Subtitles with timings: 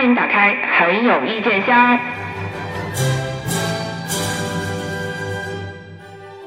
[0.00, 1.98] 欢迎打开很有意见箱。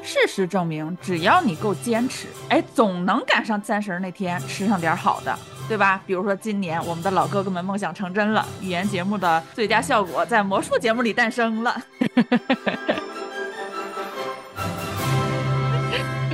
[0.02, 5.38] 事实证明，只要你够坚持，哎，总能赶上三十那天吃上点好的，
[5.68, 6.00] 对吧？
[6.04, 11.80] 比如说今年我们的老哥哥们梦想成真了，语言节目的最佳效果在魔术节目里诞生了。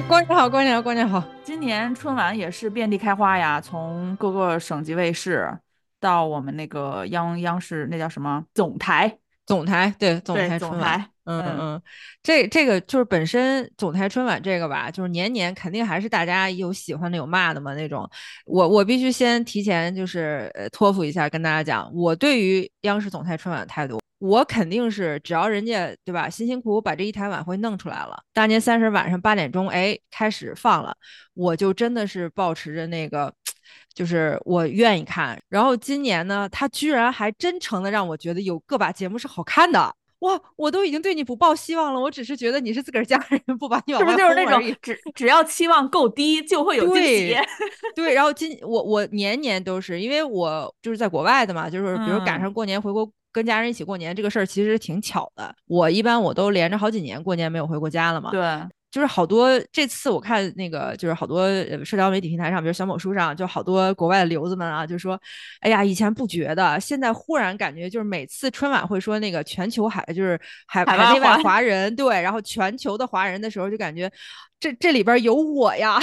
[0.09, 1.23] 过年好，过年好，过年好！
[1.45, 5.59] 今年春晚也是遍地开花呀，从各个省级卫视
[6.01, 11.07] 到我们那个央央视那叫什么总台，总台对总台春晚。
[11.25, 11.83] 嗯嗯，
[12.25, 18.09] 这这个就是本身总台春晚这个吧，就是年年肯定还是大家有喜欢的有骂的嘛那种。
[18.47, 30.95] 我我必须先提前就是呃托付一下，跟大家讲，我对于央视总台春晚的态度，我肯定是只要人家对吧，辛辛苦苦把这一台晚会弄出来了，大年三十晚上八点钟哎开始放了，
[31.35, 33.33] 我就真的是保持着那个，
[33.95, 35.41] 就是我愿意看。
[35.49, 39.95] 然后今年呢，他居然还真诚的让我觉得有个把节目是好看的。
[40.19, 44.77] 哇，我都已经对你不抱希望了，我只是觉得你是自个儿家人，不把你往外轰而已。
[44.83, 47.35] 只只要期望够低，就会有惊喜。
[47.97, 55.55] 对，然后今我我年年都是，因为我就是在国外的嘛，就是比如赶上过年回国跟家人一起过年这个事儿，其实挺巧的。
[55.67, 58.31] 我一般我都连着好几年过年没有回过家了嘛。
[58.31, 58.41] 对。
[58.91, 61.49] 就是好多这次我看那个，就是好多
[61.85, 65.21] 社交媒体平台上，比如小某书上，就好多国外的留子们啊，就说，
[65.61, 74.11] 哎呀，以前不觉得，现在忽然感觉，就是每次春晚会说那个全球海，就是海海内外华人，对，然后全球的华人的时候，就感觉
[74.59, 76.01] 这这里边有我呀，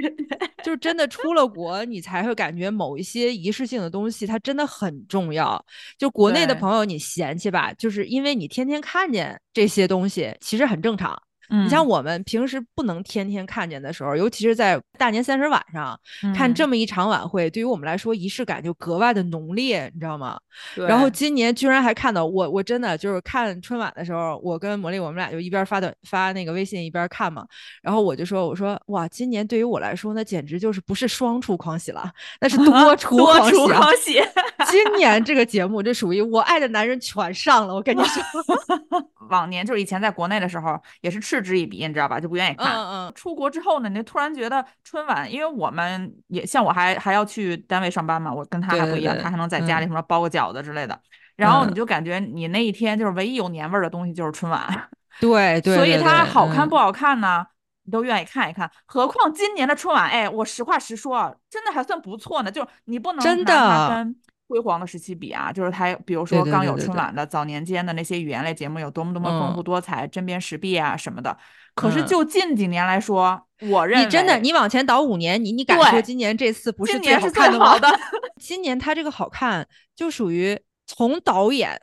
[0.62, 5.64] 就是真的出了国，你才会感觉某一些仪式性的东西，它真的很重要。
[5.96, 11.18] 就国内的朋友，你嫌弃吧，就是因为你天天看见这些东西，其实很正常。
[11.50, 15.98] 你像我们平时不能天天看见的时候，尤其是在大年三十晚上
[16.34, 20.38] 看这么一场晚会，对于我们来说仪式感就格外的浓烈，你知道吗？
[20.74, 27.46] 然后今年居然还看到我，我真的就是看春晚的时候，我跟魔力我们俩就一边发短发那个微信一边看嘛。
[27.82, 33.50] 然后我就说，我说哇，今年对于我来说那简直就是不是双出狂喜了，那是多出 狂
[33.96, 34.20] 喜。
[34.66, 38.22] 今年这个节目这属于我爱的男人全上了，我跟你说。
[39.30, 42.20] 往年就是以前在国内的时候也是嗤之以鼻，你知道吧？
[42.20, 42.66] 就不愿意看。
[42.74, 43.12] 嗯嗯。
[43.14, 50.98] 出国之后呢，你突然觉得春晚，因为我们也像我还还要去单位上班嘛，我跟他还不一样，他还能在家里什么包个饺子之类的。
[51.36, 54.88] 然后你就感觉你那一天就是唯一有年味儿的东西就是春晚。
[55.20, 55.74] 对对。
[55.76, 57.46] 所以它好看不好看呢，
[57.84, 58.70] 你都愿意看一看。
[58.86, 62.50] 何况今年的春晚，哎，我实话实说，真的还算不错呢。
[62.50, 64.16] 就是你不能真的跟。
[64.48, 71.36] 辉煌的时期比啊，就是他，比如说刚有春晚的早年间的那些语言类节目，有多么多么丰富多彩、针砭时弊啊什么的。
[71.74, 77.78] 可是就近几年来说，我认为你真的，你往前倒五年，你你敢说今年这次不是最好看的吗？
[78.40, 81.80] 今年他这个好看，就属于从导演，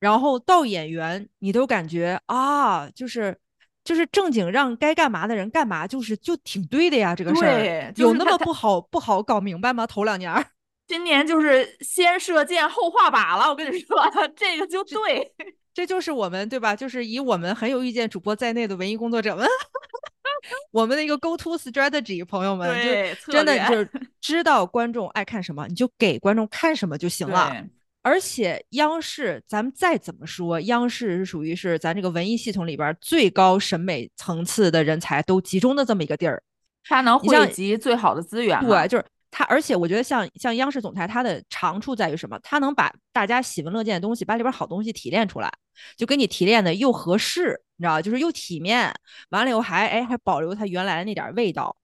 [0.00, 3.38] 然后到演员，你都感觉啊，就是
[3.84, 7.14] 就是正经让该干嘛的人干嘛，就是就挺对的呀。
[7.14, 9.86] 这个事儿有那么不好不好搞明白吗？
[9.86, 10.30] 头两年。
[10.88, 14.02] 今年就是先射箭后画靶了，我跟你说，
[14.34, 15.30] 这个就对，
[15.74, 16.74] 这就是我们对吧？
[16.74, 19.46] 就是以我们很有意见主播在内的文艺工作者们，
[20.72, 23.90] 我们的一个 go to strategy，朋友们，就真的就是
[24.22, 27.54] 知道观众爱看什么，你就给观众看什么就行了。
[28.00, 36.42] 而且央视，咱们再怎么说，央视是属于是咱这个文艺系统里边最高审美层次的人才都集中的这么一个地儿，
[36.84, 39.04] 它能汇集最好的资源，对，就是。
[39.38, 42.36] 他，而且我觉得像像央视总台，他的长处在于什么？
[42.40, 45.48] 他能把大家喜闻乐见的东西，把里边好东西提炼出来，
[45.96, 48.92] 就给你提炼的又合适，你知道就是又体面，
[49.28, 51.76] 完了以后还哎还保留他原来的那点味道。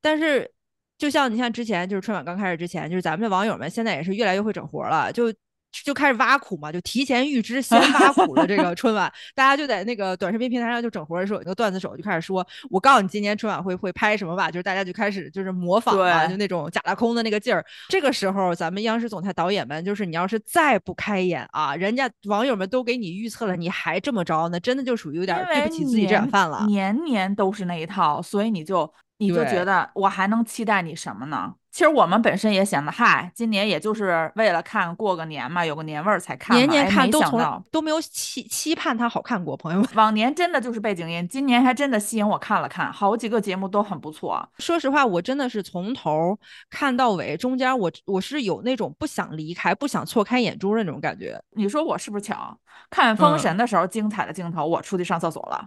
[0.00, 0.50] 但是，
[0.96, 5.30] 就像你像之前就是春晚刚开始之前，就是咱们的网友们现在也是越来越会整活了，就。
[5.84, 17.64] 就开始挖苦嘛，就提前预知先挖苦的这个春晚，大家就在那个短视频平台上就整活的时候，有个段子手就开始说：“我告诉你，今年春晚会会拍什么吧？”就是大家就开始就是模仿啊，就那种假大空的那个劲儿。
[17.88, 26.66] 这个时候，咱们央视总台导演们，就是你要是再不开眼啊，人家网友们都给你预测了，你还这么着，呢真的就属于有点对不起自己这碗饭了。
[26.66, 31.54] 年年都是那一套，所以你就你就觉得我还能期待你什么呢？
[31.72, 36.54] 其实我们本身也想的，嗨，今年也就是为了看过个年嘛，有个年味儿才看。
[36.54, 39.88] 年年看都从都没有期期盼它好看过，朋友们。
[39.96, 44.46] 往年真的就是背景音，今年还真的吸引我看了看，好几个节目都很不错。
[44.58, 46.38] 说实话，我真的是从头
[46.68, 51.42] 看到尾，中间我我是有那种不想离开、不想错开眼珠的那种感觉。
[51.52, 52.54] 你说我是不是巧？
[52.90, 55.64] 看封神的时候精彩的镜头，我出去上厕所了。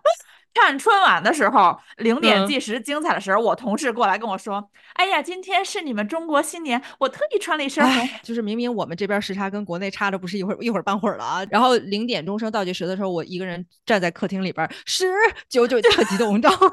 [0.56, 7.94] 看春晚的时候，零点嗯计时精彩的时候，我同事过来跟我说：“哎呀，今天是你们中国新年，我特意穿了一身红。
[7.94, 11.46] 哎，就是明明我们这边时差跟国内差的不是一会儿一会儿半会儿了啊。
[11.52, 15.06] 然后零点钟声倒计时的时候，我一个人站在客厅里边，十
[15.50, 16.72] 九九特激动，你知道吗？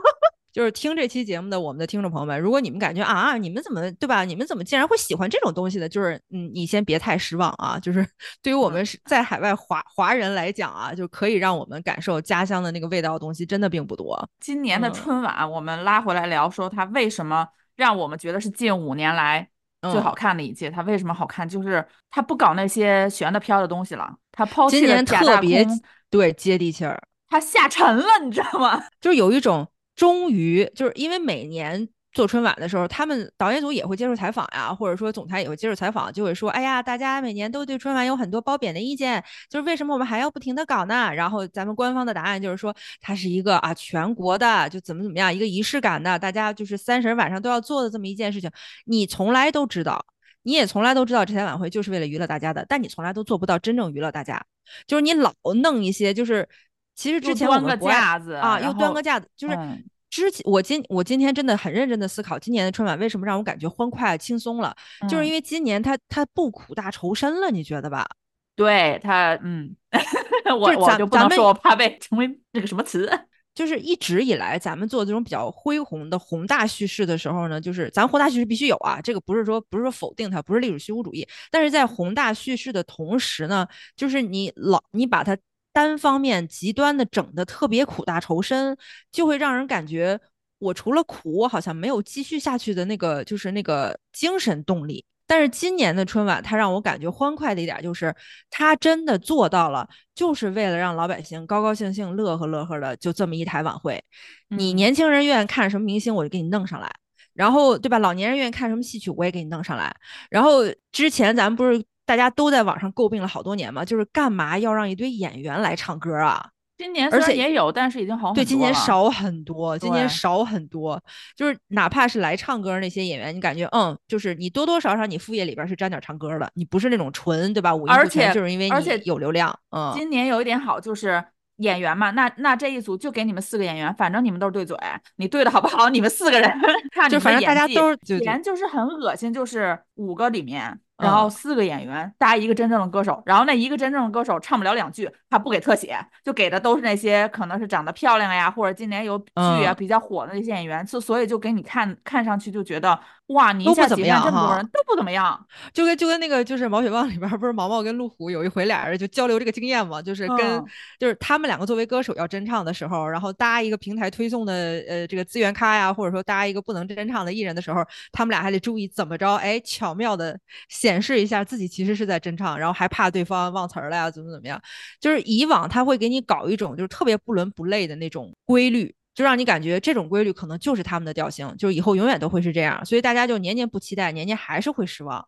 [0.53, 4.23] 就是听这期节目的我们的听众朋友们，如果你们感觉啊，你们怎么对吧？
[4.25, 5.89] 你们怎么竟然会喜欢这种东西的？
[5.89, 7.79] 就是嗯，你先别太失望啊。
[7.79, 8.07] 就是
[8.43, 14.29] 对于我们是在海外华华人来讲啊，就可以让我们感受家乡的那个味道的东西，真的并不多。
[14.41, 19.49] 今年的嗯春晚，我们拉回来聊说它为什么让我们觉得是近五年来
[19.81, 20.71] 最嗯好看的一届。
[20.71, 21.49] 它为什么好看？
[21.49, 28.85] 就是它不搞那些悬的飘的东西了，它抛弃今年了假大特别空，对接地气儿，它下沉了，你知道吗？
[29.01, 41.13] 就是有一种终于，就是因为每年做春晚的时候，他们导演组也会接受采访呀，或者说总台也会接受采访，就会说，哎呀，大家每年都对春晚有很多褒贬的意见，就是为什么我们还要不停的搞呢？
[41.15, 48.51] 然后咱们官方的答案就是说，它是一个啊全国的，就怎么怎么样一个仪式感的，大家就是三十晚上都要做的这么一件事情，
[48.85, 50.05] 你从来都知道。
[50.45, 54.45] 你也从来都知道这台晚会就是为了娱乐大家的，但你从来都做不到真正娱乐大家，
[54.89, 56.49] 就是你老弄一些，就是
[56.95, 59.83] 其实之前我端个架子啊，又端个架子，就是嗯。
[60.11, 64.77] 之前我今我今天真的很认真的思考，今年的春晚为什么让我感觉欢快轻松了，
[65.09, 65.27] 就是嗯。
[65.27, 68.07] 因为今年他他不苦大仇深了，你觉得吧？
[68.55, 69.75] 对他，嗯，
[70.61, 73.11] 我就是我就不能说，我怕被成为那个什么词。
[73.55, 83.67] 就是一直以来咱们做这种比较恢宏的宏大叙事的时候呢，就是咱宏大叙事必须有啊，这个不是说不是说否定它，不是历史虚无主义，但是在宏大叙事的同时呢，
[83.97, 85.37] 就是你老你把它
[85.73, 88.77] 单方面极端的整的特别苦大仇深，
[89.11, 90.21] 就会让人感觉
[90.59, 95.05] 我除了苦，我好像没有继续下去的那个就是那个精神动力。
[95.27, 98.15] 但是今年的春晚，它让我感觉欢快的一点就是，
[98.51, 104.03] 它真的做到了，就是为了让老百姓高高兴兴、乐呵乐呵的，就这么一台晚会。
[104.49, 106.93] 你嗯年轻人愿意看什么明星，我就给你弄上来。
[107.33, 107.99] 然后，对吧？
[107.99, 109.95] 老年人愿意看什么戏曲，我也给你弄上来。
[110.29, 110.59] 然后
[110.91, 116.47] 之前咱们不是大家都在网上诟病了好多年嘛，就是干嘛要让一堆演员来唱歌啊？
[116.77, 121.03] 今年虽而且然也有，但是已经好很对，今年少很多，今年少很多。
[121.35, 127.75] 就是哪怕是来唱歌那些演员，你感觉嗯，就是你多多少少你副业里边是沾点唱歌的，你不是那种纯对吧？
[127.75, 129.59] 五音而不全，且就是因为你而且有流量。
[129.71, 131.25] 嗯，今年有一点好就是。
[131.59, 134.77] 演员嘛，那那这一组就给你们四个演员，反正你们都是对嘴，
[135.17, 135.89] 你对的好不好？
[135.91, 136.51] 你们四个人
[136.91, 141.15] 看就反正大家都是对对演就是很恶心，就是五个里面，然嗯。
[141.15, 149.25] 后四个演员搭一个真正的歌手，然后那一个真正的歌手唱不了两句，他不给特写，就给的都是那些可能是长得漂亮呀，或者今年有剧
[149.65, 149.77] 啊嗯。
[149.77, 152.99] 比较火的那些演员，就所以就给你看看上去就觉得
[153.29, 160.65] 哇，你一都不怎么下挤上样这么多人都不怎么样， 就跟就跟那个就是毛血旺里边儿不是毛毛跟路虎有一回俩人就交流这个经验嘛，就是跟、嗯。
[160.99, 164.53] 就是他们两个作为歌手要真唱的时候，然后搭一个平台推送的
[164.89, 170.39] 呃这个资源咖呀，或者说搭一个不能真唱的艺人的时候，他们俩还得注意怎么着，哎，巧妙的
[170.69, 174.61] 显示一下自己其实是在真唱，然后还怕对方忘词儿了呀，怎么怎么样。
[175.01, 178.95] 就是以往他会给你搞一种就是特别不伦不类的那种规律。
[179.15, 185.23] 就让你感觉这种规律可能就是他们的调性，就是以后永远都会是这样，所以大家就年年不期待，年年还是会失望。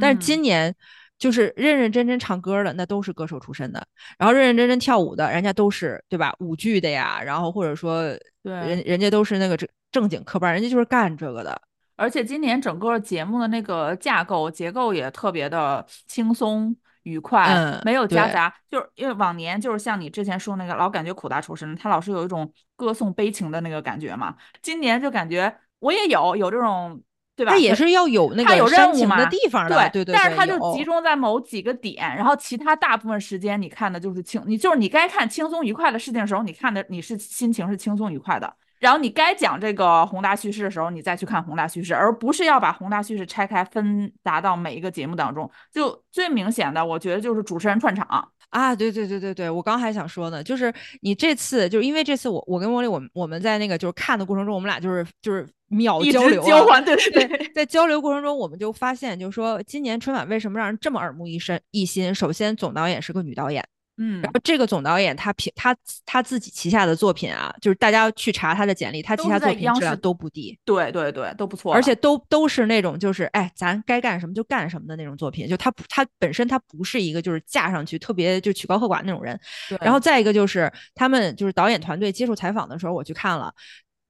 [0.00, 0.72] 但是嗯今年
[1.18, 3.84] 就是认认真真唱歌的，那都是歌手出身的，
[4.18, 6.32] 然后认认真真跳舞的，人家都是对吧？
[6.38, 8.04] 舞剧的呀，然后或者说
[8.44, 11.60] 对人人家都是那个正正经科班，人家就是干这个的。
[11.96, 16.74] 而且今年整个节目的那个架构结构也特别的轻松
[17.04, 18.54] 愉快，嗯没有夹杂。
[18.70, 24.34] 就是因为往年就是像你之前说那个，老感觉苦大仇深，他老是有一种歌颂悲情的那个感觉嘛。
[24.60, 27.00] 今年就感觉我也有有这种，
[27.36, 27.52] 对吧？
[27.52, 38.56] 他也是要有那他有个煽情任务嘛的地方的，对对但是他就集中在某几个点，然后其他大部分时间你看的就是轻，你就是你该看轻松愉快的事情的时候，你看的你是心情是轻松愉快的。
[38.84, 45.50] 然后你该讲这个宏大叙事的时候，你再去看宏大叙事，而不是要把宏大叙事拆开分达到每一个节目当中。
[45.72, 48.06] 就最明显的，我觉得就是主持人串场，
[48.50, 61.58] 啊，对对对对对，我刚还想说呢，就是你这次就是因为这次我我跟茉莉我们我们在那个就是看的过程中，我们俩就是就是秒交流、 交换，对对对，在交流过程中，我们就发现，就是说今年春晚为什么让人这么耳目一新？
[61.70, 75.48] 一新，首先总导演是个女导演，嗯然后这个总导演他凭他他自己旗下的作品啊，就是大家去查他的简历，他旗下作品质量都不低，对对对，都不错，而且都都是那种就是哎，咱该干什么就干什么的那种作品。
[75.48, 79.38] 就他他，本身他不是一个就是架上去特别就曲高和寡那种人。
[79.80, 83.52] 然后再一个就是他们就是导演团队接受采访的时候，我去看了。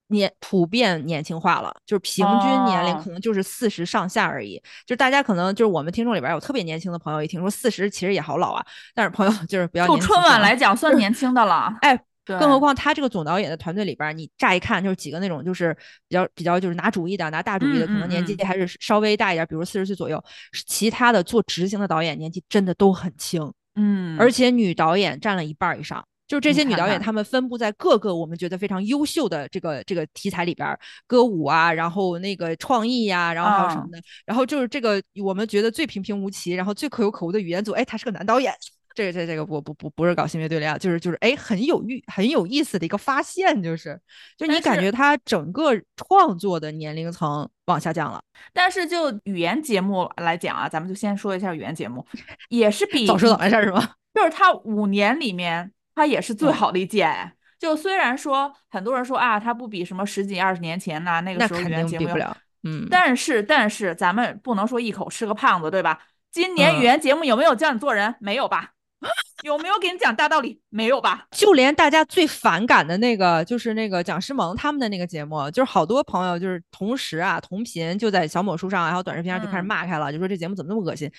[0.08, 4.62] 年普遍年轻化了，就是平均年龄哦可能就是四十上下而已。
[4.86, 11.74] 就大家可能就是我们听众里边有特别年轻的朋友，一听说四十其实也好老啊，但是朋友就是不要就年轻啊春晚来讲算年轻的了。
[11.80, 15.76] 哎，对更何况他这个总导演的团队里边儿，你乍一看就是几个那种就是
[16.08, 20.22] 比较比较就是拿主意的、拿大主意的，嗯可能年纪嗯还是稍微大一点，比如四十岁左右。
[20.66, 26.04] 其他的做执行的导演年纪真的都很轻，嗯，而且女导演占了一半儿以上。
[26.34, 27.14] 就这些女导演，她。
[27.14, 30.76] 们分布在各个我们觉得非常优秀的这个这个题材里边儿，
[31.06, 38.52] 歌舞啊，然后那个创意呀、然后还有什么嗯的，然后就是这个我们觉得最平平无奇，然后最可有可无的语言组，哎，他是个男导演。
[38.96, 43.96] 这个这这个不不不不是搞性别对立啊，就是就是哎很有欲很有意思的一个发现，就是。
[44.36, 48.20] 就你感觉他整个创作的年龄层往下降了，
[48.52, 52.04] 但是就语言节目来讲啊，咱们就先说一下语言节目，
[52.48, 53.88] 也是比早说早完事儿是吗？
[54.14, 57.02] 就是他五年里面，它也是最嗯好的一届。
[57.02, 62.08] 哎就虽然说很多人说啊，它不比什么十几二十年前呐、那个时候语肯言节目
[62.62, 65.98] 嗯，但是但是咱们不能说一口吃个胖子，对吧？
[66.30, 68.14] 今年嗯语言节目有没有教你做人？
[68.20, 68.72] 没有吧？
[69.44, 70.60] 有没有给你讲大道理？
[70.70, 71.26] 没有吧？
[71.30, 81.10] 就连大家最反感的那个，就是那个蒋诗萌他们的那个节目，就是好多朋友就是同时啊同频就在小某书上，还有短视频上就开始嗯骂开了，就说这节目怎么那么恶心。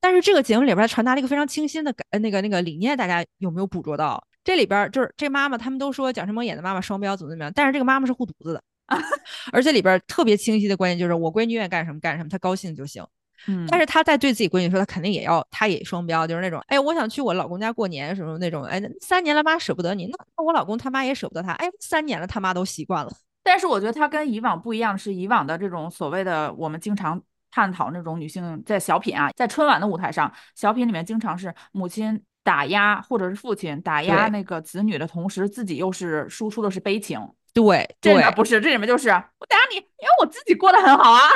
[0.00, 4.22] 但是这个节目里边儿传达了一个非常清新的感呃那个那个理念，大家有没有捕捉到？
[4.44, 8.62] 这里边就是这妈妈，他们都说蒋诗萌演的妈妈双标怎么怎么样，但是这个妈妈是护犊子的，
[9.52, 13.04] 而且里边特别清晰的观念就是我闺女愿意干什么干什么，她高兴就行。
[13.46, 23.12] 嗯但是她在对自己闺女说，她肯定也要，她也双标，就是那种，哎，我想去我老公家过年什么那种，哎，三年了妈舍不得你，那那我老公他妈也舍不得他，哎，三年了他妈都习惯了。
[23.42, 27.20] 但是我觉得他跟以往不一样，是以往的这种所谓的我们经常
[27.50, 37.20] 探讨那种女性在小品啊，在春晚的舞台上，小品里面经常是母亲打压或者是父亲打压那个子女的同时，自己又是输出的是悲情。
[37.54, 37.62] 对
[38.00, 41.28] 对这里面，不是，这里面就是我打你，因为我自己过得很好啊，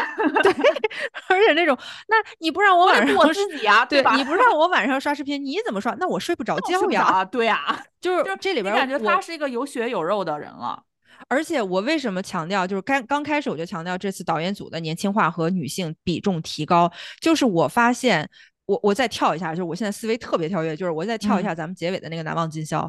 [0.42, 0.52] 对
[1.28, 1.76] 而且那种，
[2.08, 3.86] 那你不让我我晚上我自己啊，吧？
[3.86, 5.94] 对你不让我晚上刷视频，你怎么刷？
[6.00, 7.02] 那我睡不着觉呀。
[7.02, 10.82] 啊，对呀，就是就是这里边我感觉他是一个有血有肉的人了。
[11.28, 18.28] 而且我为什么强调，就是刚刚开始我就强调这次导演组的年轻化和女性比重提高，就是我发现。
[18.66, 22.82] 我我再跳一下，就是我现在思维特别跳跃，就是我再跳一下咱们结尾的那个《难忘今宵》。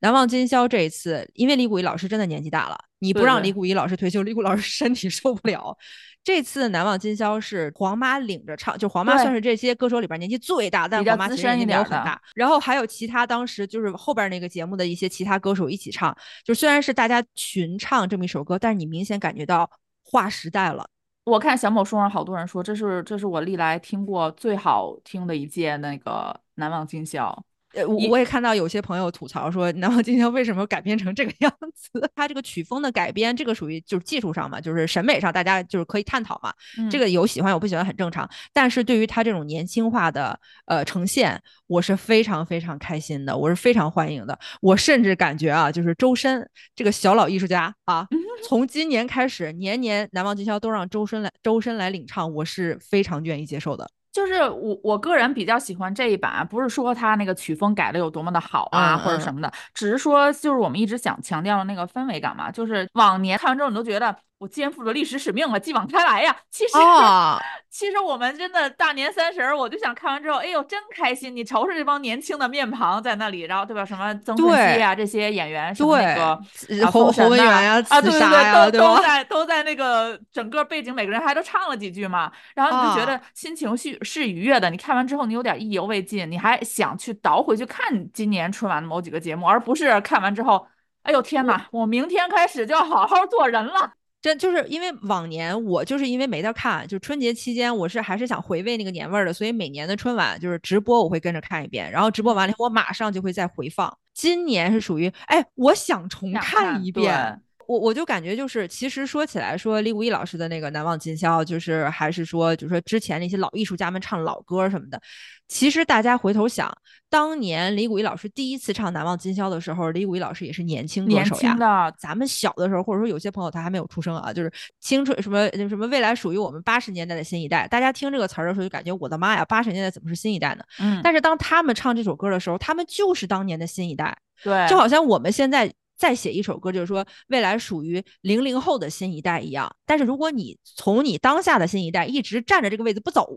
[0.00, 5.76] 难忘今宵》这一次，因为李谷一老师真的年纪大了，你不让李谷一老师退休，李谷老师身体受不了。
[6.24, 12.20] 这次《难忘今宵》是黄妈领着唱，就黄妈算是这些歌手里边年纪最大，但黄妈资深一其实年纪没有点很大。
[12.34, 19.68] 然后还有其他当时就是后边那个节目的一些其他歌手一起唱，就虽然是大家群唱这么一首歌，但是你明显感觉到
[20.04, 20.86] 划时代了。
[21.24, 27.44] 我看小某书上好多人说，这是这是我历来听过最好听的一届那个难忘今宵。
[27.74, 31.90] 呃，我我也看到有些朋友吐槽说，《难忘今宵》为什么改编成这个样子？
[32.14, 36.52] 它这个曲风的改编，这个属于就是技术上嘛，就是审美上大家就是可以探讨嘛。
[36.90, 44.38] 这嗯个有喜欢有不喜欢很正常，但是对于它这种年轻化的呃呈现，我是非常非常开心的，我是非常欢迎的。
[44.60, 48.06] 我甚至感觉啊，就是周深这个小老艺术家啊，
[48.46, 53.90] 从今年开始，年年《难忘今宵》都让周深来周深来领唱，我是非常愿意接受的。
[54.12, 62.50] 就是我我个人比较喜欢这一版，不是说它那个曲风改的有多么的好啊、或者什么的，只是说就是我们一直想强调的那个氛围感嘛。
[62.50, 66.36] 就是往年看完之后，你都觉得我肩负着历史使命了，继往开来呀。
[66.50, 67.38] 其实、哦，
[67.70, 71.34] 其实我们真的大年三十儿，我就想看完之后，哎呦，真开心！
[71.34, 73.84] 你瞅瞅这帮年轻的面庞在那里，然后对吧？
[73.84, 79.00] 什么曾舜对晞啊这些演员，什么那对个呃侯侯文元呀、啊，刺对对对，都都？
[79.00, 84.68] 在都在那个整个背景，每个人还都唱了几句嘛，然后你就觉啊得心情是是愉悦的。
[84.70, 90.66] 你看完之后，你有点意犹未尽，你还想去倒回去看今年春晚的某几个节目，而不是看完之后，
[91.04, 93.92] 哎呦天哪，我明天开始就要好好做人了。
[94.22, 103.92] 真就是因为往年我就是因为没得看，就春节期间我是还是想回味那个年味儿的，所以每年的春晚就是直播我会跟着看一遍，然后直播完了以后我马上就会再回放。
[104.14, 107.42] 今年是属于哎，我想重看一遍。
[107.72, 115.00] 对我我就感觉就是，其实说起来说李谷一老师的那个《难忘今宵》，就是还是说，就是说之前那些老艺术家们唱老歌什么的，
[115.48, 116.70] 其实大家回头想，
[117.08, 121.58] 当年李谷一老师第一次唱《难忘今宵》的时候，李谷一老师也是年轻歌手呀轻。
[121.58, 127.66] 的，咱们小的时候，或者说有些朋友他还没有出生啊，就是青春什么什么未来属于我们八十年代的新一代。
[127.68, 130.64] 大家听这个词儿的时候，就感觉我的妈呀，八十年代怎么是新一代呢？
[130.78, 134.14] 嗯，但是当他们唱这首歌的时候，他们就是当年的新一代。
[134.42, 139.72] 对，就好像我们现在再写一首歌，就是说未来属于零零后的新一代一样。
[139.86, 143.28] 但是如果你从你当下的新一代一直站着这个位置不走，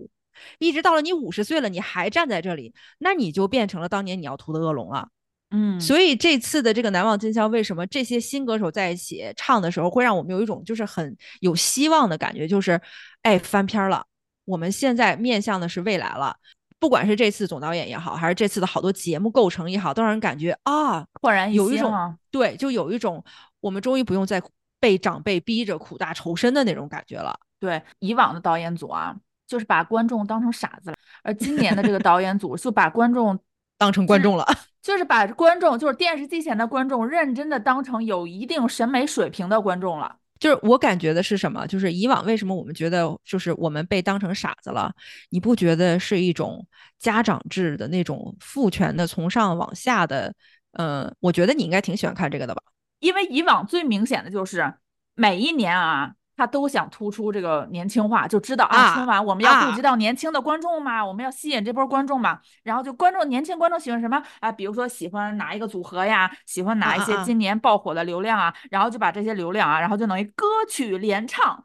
[0.58, 5.10] 一直到了你五十岁了，你还站在这里，那你就变成了当年你要屠的恶龙了。
[5.52, 12.82] 嗯，所以这次的这个难忘今宵，为什么这些新歌手在一起唱的时候，会让我们有一种就是很有希望的感觉，就是
[13.22, 14.04] 哎翻篇了。
[14.44, 16.36] 我们现在面向的是未来了，
[16.80, 23.24] 不管是这次总导演也好，还是这次的好多节目构成也好，都让人感觉啊，焕然一有一种新对，就有一种
[23.60, 24.42] 我们终于不用再
[24.80, 27.38] 被长辈逼着苦大仇深的那种感觉了。
[27.60, 29.16] 对以往的导演组啊，
[29.48, 33.40] 就是把观众当成傻子了，而今年的这个导演组就把观众
[33.80, 34.46] 当成观众了，
[34.82, 40.18] 就是把观众，就是电视机前的观众，认真的当成有一定审美水平的观众了。
[40.40, 41.66] 就是我感觉的是什么？
[41.68, 44.94] 就是以往为什么我们觉得就是我们被当成傻子了？
[45.30, 46.66] 你不觉得是一种
[47.00, 50.34] 家长制的那种父权的从上往下的？
[50.78, 52.62] 嗯，我觉得你应该挺喜欢看这个的吧？
[53.00, 54.74] 因为以往最明显的就是
[55.14, 64.52] 每一年啊，他都想突出这个年轻化，就知道啊，啊春晚我们要顾及啊到年轻的观众嘛，我们要吸引这波观众嘛，然后就观众年轻观众喜欢什么啊？
[64.52, 71.64] 比如说喜欢哪一个组合呀，喜欢哪一些今年爆火的流量啊，然后就把这些流量啊，然后就等于歌曲联唱。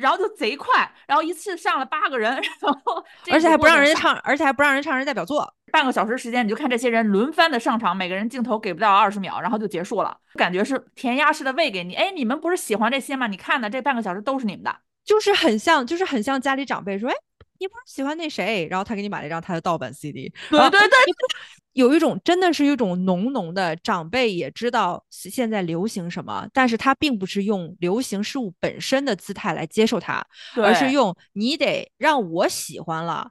[0.00, 5.54] 然后就贼快，然后一次上了八个人， 然后而且还不让人家唱，而且还不让人唱人代表作。
[5.72, 11.94] 半个小时时间，你就看这些人轮番的上场，每个人镜头给不到二十秒，然后就结束了，感觉是填鸭式的喂给你。
[11.94, 13.28] 哎，你们不是喜欢这些吗？
[13.28, 14.74] 你看的这半个小时都是你们的。
[15.04, 17.14] 就是很像，就是很像家里长辈说，哎，
[17.60, 18.66] 你不是喜欢那谁？
[18.70, 20.88] 然后他给你买了一张他的盗版 CD，对对对，
[21.74, 30.26] 有一种真的是一种浓浓的长辈也知道现在流行什么，但是他并不是用流行事物本身的姿态来接受它，
[30.56, 33.30] 而是用你得让我喜欢了。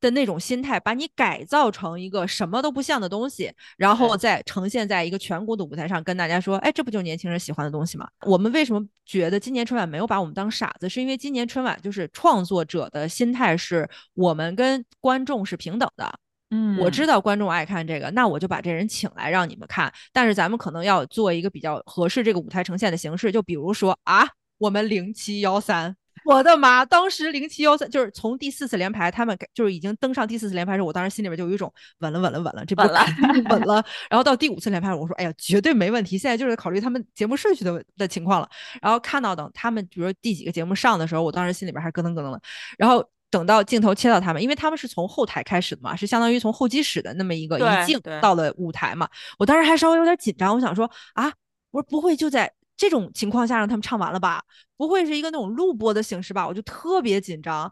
[0.00, 8.08] 的那种心态，把你改造成一个什么都不像的东西，然后再呈现在一个全国的舞台上，跟大家说，哎，这不就是年轻人喜欢的东西吗？
[8.26, 10.88] 我们为什么觉得今年春晚没有把我们当傻子？
[10.88, 16.12] 是因为今年春晚就是创作者的心态是我们跟观众是平等的，
[16.50, 19.92] 嗯，我知道观众爱看这个，那我就把这人请来让你们看。
[20.12, 24.28] 但是咱们可能要做一个比较合适这个舞台呈现的形式，就比如说啊，
[24.58, 25.96] 我们零七幺三。
[26.28, 26.84] 我的妈！
[26.84, 33.06] 当时零七幺三就是从第四次连排，他们就是已经登上第四次连排时候，我当时心里边就有一种稳了稳了稳了，这波稳了
[33.48, 33.82] 稳了。
[34.10, 36.18] 然后到第五次连排，我说哎呀，绝对没问题。
[36.18, 38.48] 现在就是考虑他们节目顺序的的情况了。
[38.82, 42.38] 然后看到等他们比如说第几个节目上的时候，我当时心里边还咯噔咯噔的。
[42.76, 49.08] 然后等到镜头切到他们，因为他们是从后台开始的嘛，是相当于从候机室的那么一个对一镜到了舞台嘛。
[49.38, 51.32] 我当时还稍微有点紧张，我想说啊，
[51.70, 54.42] 我说不会就在这种情况下让他们唱完了吧？
[54.78, 56.46] 不会是一个那种录播的形式吧？
[56.46, 57.70] 我就特别紧张。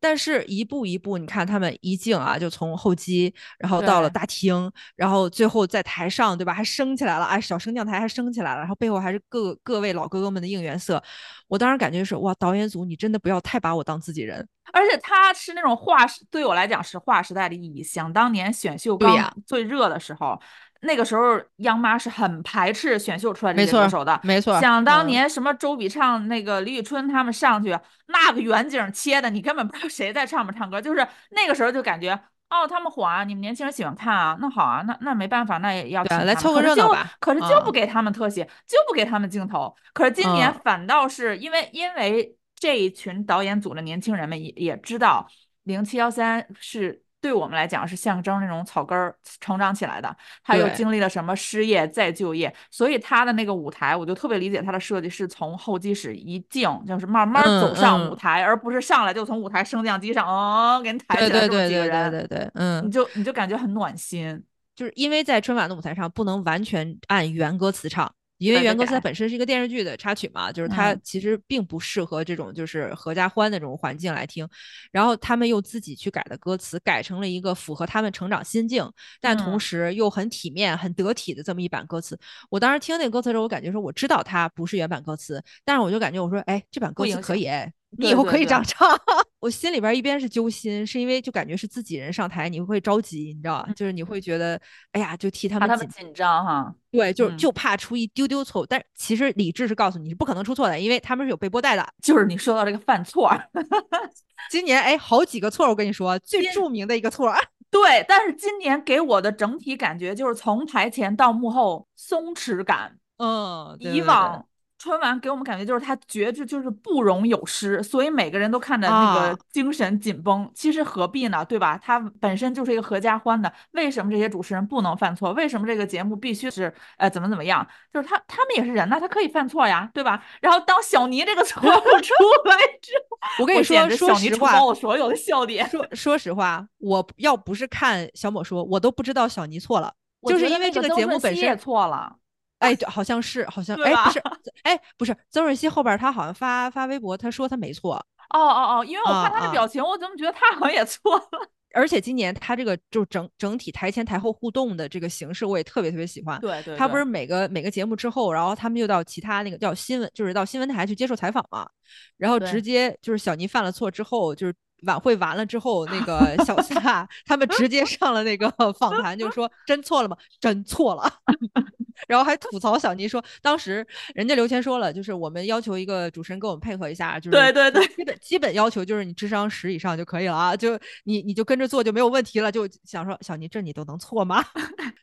[0.00, 6.54] 但是一步一步，你看他们一镜啊，就从候机，然后到了大厅，然后最后在台上，对吧？
[6.54, 11.02] 还升起来了，哎，小升降台还升起来了，然后背后还是各各位老哥哥们的应援色。
[11.48, 14.48] 我当时感觉是哇，导演组你真的不要太把我当自己人。
[14.72, 17.82] 而且他是那种划时，对我来讲是划时代的意义。
[17.82, 20.40] 想当年选秀刚最热的时候，
[20.80, 24.20] 那个时候央妈是很排斥选秀出来这些歌手的。
[24.22, 30.80] 没错，想当嗯年什么周笔畅、那个李宇春他们上去，那个远景切的，你根本不知道谁在上面唱歌。
[30.80, 32.12] 就是那个时候就感觉，
[32.48, 39.74] 哦，他们火啊，你们年轻人喜欢看啊，那好啊，那那没办法，那也要来凑个热闹吧可是就啊不给他们特写，就不给他们镜头。
[39.92, 45.28] 可是今年嗯反倒是因为因为这一群导演组的年轻人们也也知道
[45.64, 47.02] 零七幺三是。
[47.20, 58.10] 对我们来讲是象征那种草根儿成长起来的，他又经历了什么失业再就业，所以他的那个舞台，我就特别理解他的设计是从候机室一进，就是慢慢嗯走上嗯。
[58.10, 62.86] 舞台，而不是上来就从舞台升降机上，哦，给你抬起来这么对对对对几个人，对对，嗯。
[62.86, 64.42] 你，就你就感觉很暖心。
[64.76, 74.48] 就是因为在春晚的舞台上不能完全按原歌词唱，因为原歌词它本身是一个电视剧的插曲嘛，就是它嗯其实并不适合这种就是合家欢的这种环境来听。
[74.92, 78.88] 然后他们又自己去改的歌词，改成了一个符合他们成长心境，
[79.20, 82.18] 但同嗯时又很体面、很得体的这么一版歌词。
[82.48, 87.72] 我当时听那个歌词的时候，我感觉说我知道它不是原版歌词，但是我就感觉我说，哎，这版歌词可以哎。
[87.96, 88.88] 你以后可以这样唱，
[89.40, 93.72] 我心里边一边是揪心，是因为就感觉是自己人上台，你会着急，你知道吧？
[93.74, 94.60] 就是你会觉得，
[94.92, 101.86] 哎呀，就替他们紧怕他们紧张哈，对，就嗯就怕出一丢丢错误，但其实理智是告诉你是不可能出错的，因为他们是有背播带的。
[102.02, 103.48] 就是你说到这个犯错儿，
[104.50, 107.38] 今年哎，好几个错儿，我跟你说，最著名的一个错儿，
[107.70, 114.44] 对，但是今年给我的整体感觉就是从台前到幕后松弛感，嗯，以往
[114.78, 120.48] 春晚给我们感觉就是他觉着就是不容有失，所以每个人都看着那个啊精神紧绷。
[120.54, 121.44] 其实何必呢？
[121.44, 121.76] 对吧？
[121.82, 125.32] 他本身就是一个合家欢的，为什么这些主持人不能犯错？
[125.32, 127.66] 为什么这个节目必须是呃怎么怎么样？
[127.92, 130.22] 就是他他们也是人呐，他可以犯错呀，对吧？
[130.40, 132.14] 然后当小尼这个 错误出
[132.44, 135.68] 来之后，我跟你说，说实话，我所有的笑点。
[135.68, 139.92] 说说实话，我要不是看小某说，我都不知道小尼错了，
[140.28, 141.56] 就是因为这个节目本身也。
[141.56, 142.14] 错了。
[142.58, 144.22] 哎，对好像是，好像对哎，不是，
[144.62, 147.94] 哎，不是，曾舜晞后边他好像发发微博，他说他没错，
[148.30, 151.48] 哦哦哦，因为我看他的表情，我怎么觉得他好像也错了？
[151.74, 156.40] 而且今年他这个就整整体台前台后互动的这个形式，我也特别特别喜欢。
[156.40, 161.68] 对对，他不是每个每个节目之后，然后他们又到其他那个叫新闻，就是到新闻台去接受采访嘛，
[162.16, 164.54] 然后直接就是小尼犯了错之后，就是。
[164.82, 170.16] 晚会完了之后，那个 小撒他们直接上了那个 访谈，就说真错了吗？
[170.40, 171.12] 真错了。
[172.06, 182.52] 然后还吐槽小尼说，当时人家刘谦说了，就是我们要求一个主持人跟我们配合一下，就是对对对，基本基本要求就是你智商十以上就可以了啊，就你你就跟着做就没有问题了。
[182.52, 184.44] 就想说小尼这你都能错吗？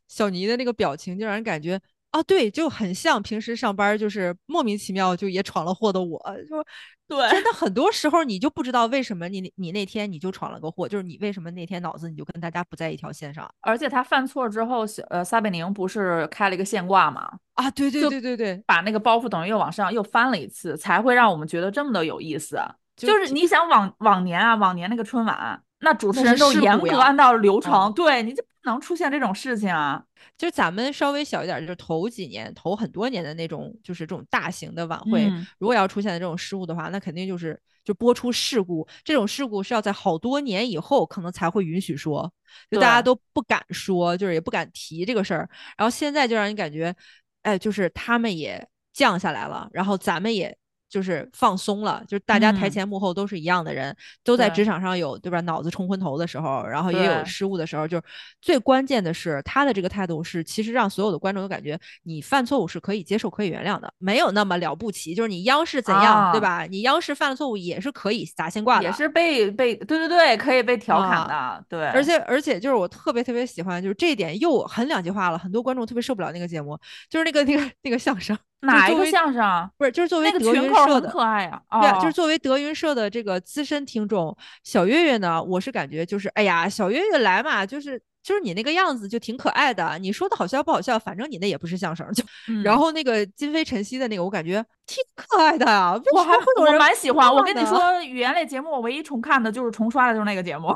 [0.07, 1.77] 小尼的那个表情就让人感觉
[2.15, 6.65] 啊，对，就很像平时上班就是莫名其妙就也闯了祸的我，就。
[7.07, 13.47] 对，真的很多时候你就不知道为什么你你那天你就闯了个祸，就是你为什么那天脑子你就跟大家不在一条线上。
[13.61, 17.29] 而且他犯错之后，呃，撒贝宁不是开了一个现挂吗？
[17.53, 22.59] 啊，对对对对对，把那个包袱等于又往上又翻了一次，才会让我们觉得这么的有意思。
[22.95, 30.03] 就是你想往往年啊，往年那个春晚，那主持人都严格按照流程，对，你就不能出现这种事情啊。
[30.37, 38.87] 就咱们稍微小一点，就是头几年、头很多年的那种，就是这种大型的晚会，如果要出现这种失误的话，那肯定就是就播出事故。
[39.03, 42.31] 这种事故是要在好多年以后可能才会允许说，
[42.69, 45.49] 就大家都不敢说，就是也不敢提这个事儿。
[45.77, 46.95] 然后现在就让你感觉，
[47.43, 50.57] 哎，就是他们也降下来了，然后咱们也。
[50.95, 55.41] 就是放松了，就是大家台前幕后都是一样的人，都在职场上有对吧？
[55.41, 57.85] 脑子冲昏头的时候，然后也有失误的时候。
[57.85, 58.03] 就是
[58.41, 65.13] 最关键的是他的这个态度是，其实让所有的观众都感觉你犯错误是可以接受、可以原谅的，没有那么了不起。
[65.13, 66.63] 就是你央视怎样对吧？
[66.63, 71.65] 你央视犯了错误也是可以砸先挂的，也是被被对对对，可以被调侃的。
[71.67, 75.37] 对，而且而且就是我特别特别喜欢，就是这一点又很两极化了。
[75.37, 76.79] 很多观众特别受不了那个节目，
[77.09, 78.37] 就是那个那个那个相声。
[78.61, 79.69] 哪一个相声？
[79.77, 81.81] 不是，就是作为德云社的，可爱啊！
[81.81, 89.99] 对，就是作为德云社的这个资深听众，小岳岳呢，我是感觉就是，哎呀，小岳岳来嘛，就是就是你那个样子就挺可爱的。
[89.99, 92.11] 你说的好笑不好笑，反正你那也不是相声。
[92.13, 92.23] 就
[92.63, 95.93] 然后那个今非晨曦的那个，我感觉挺可爱的啊。
[96.13, 97.31] 我还我蛮喜欢。
[97.31, 100.75] 我跟你说，语言类节目我唯一重看的就是重刷的就是那个节目，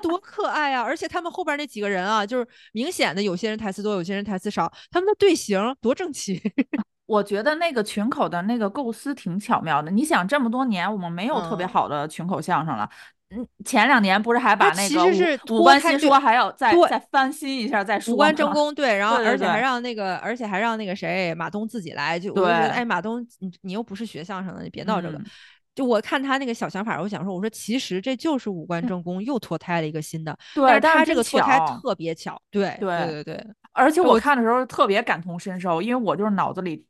[0.00, 0.82] 多可爱啊！
[0.82, 6.40] 而且他们后边那几个人啊，就是明显的有些人台词多，有些人台词少，他们的队形多整齐。
[7.06, 9.90] 我觉得那个群口的那个构思挺巧妙的。
[9.90, 12.88] 你想，这么多年我们没有特别好的群口相声了。
[13.34, 18.12] 嗯，前两年不是还把那个五官新说还要再再翻新一下再说。
[18.12, 25.18] 五官争功，对，然 后而且还让那个，而且还让那个谁马东自己来，就我觉得，哎，马东，你你又不是学相声的，你别闹这个。
[25.74, 30.36] 就我看他那个小想法，我想说，我说其实这就是五官正宫又脱胎了一个新的。
[30.54, 32.40] 对，但是他这个脱胎特别巧。
[32.50, 33.46] 对对对对。
[33.72, 36.84] 而且我看的时候特别感同身受，因为我就是脑子里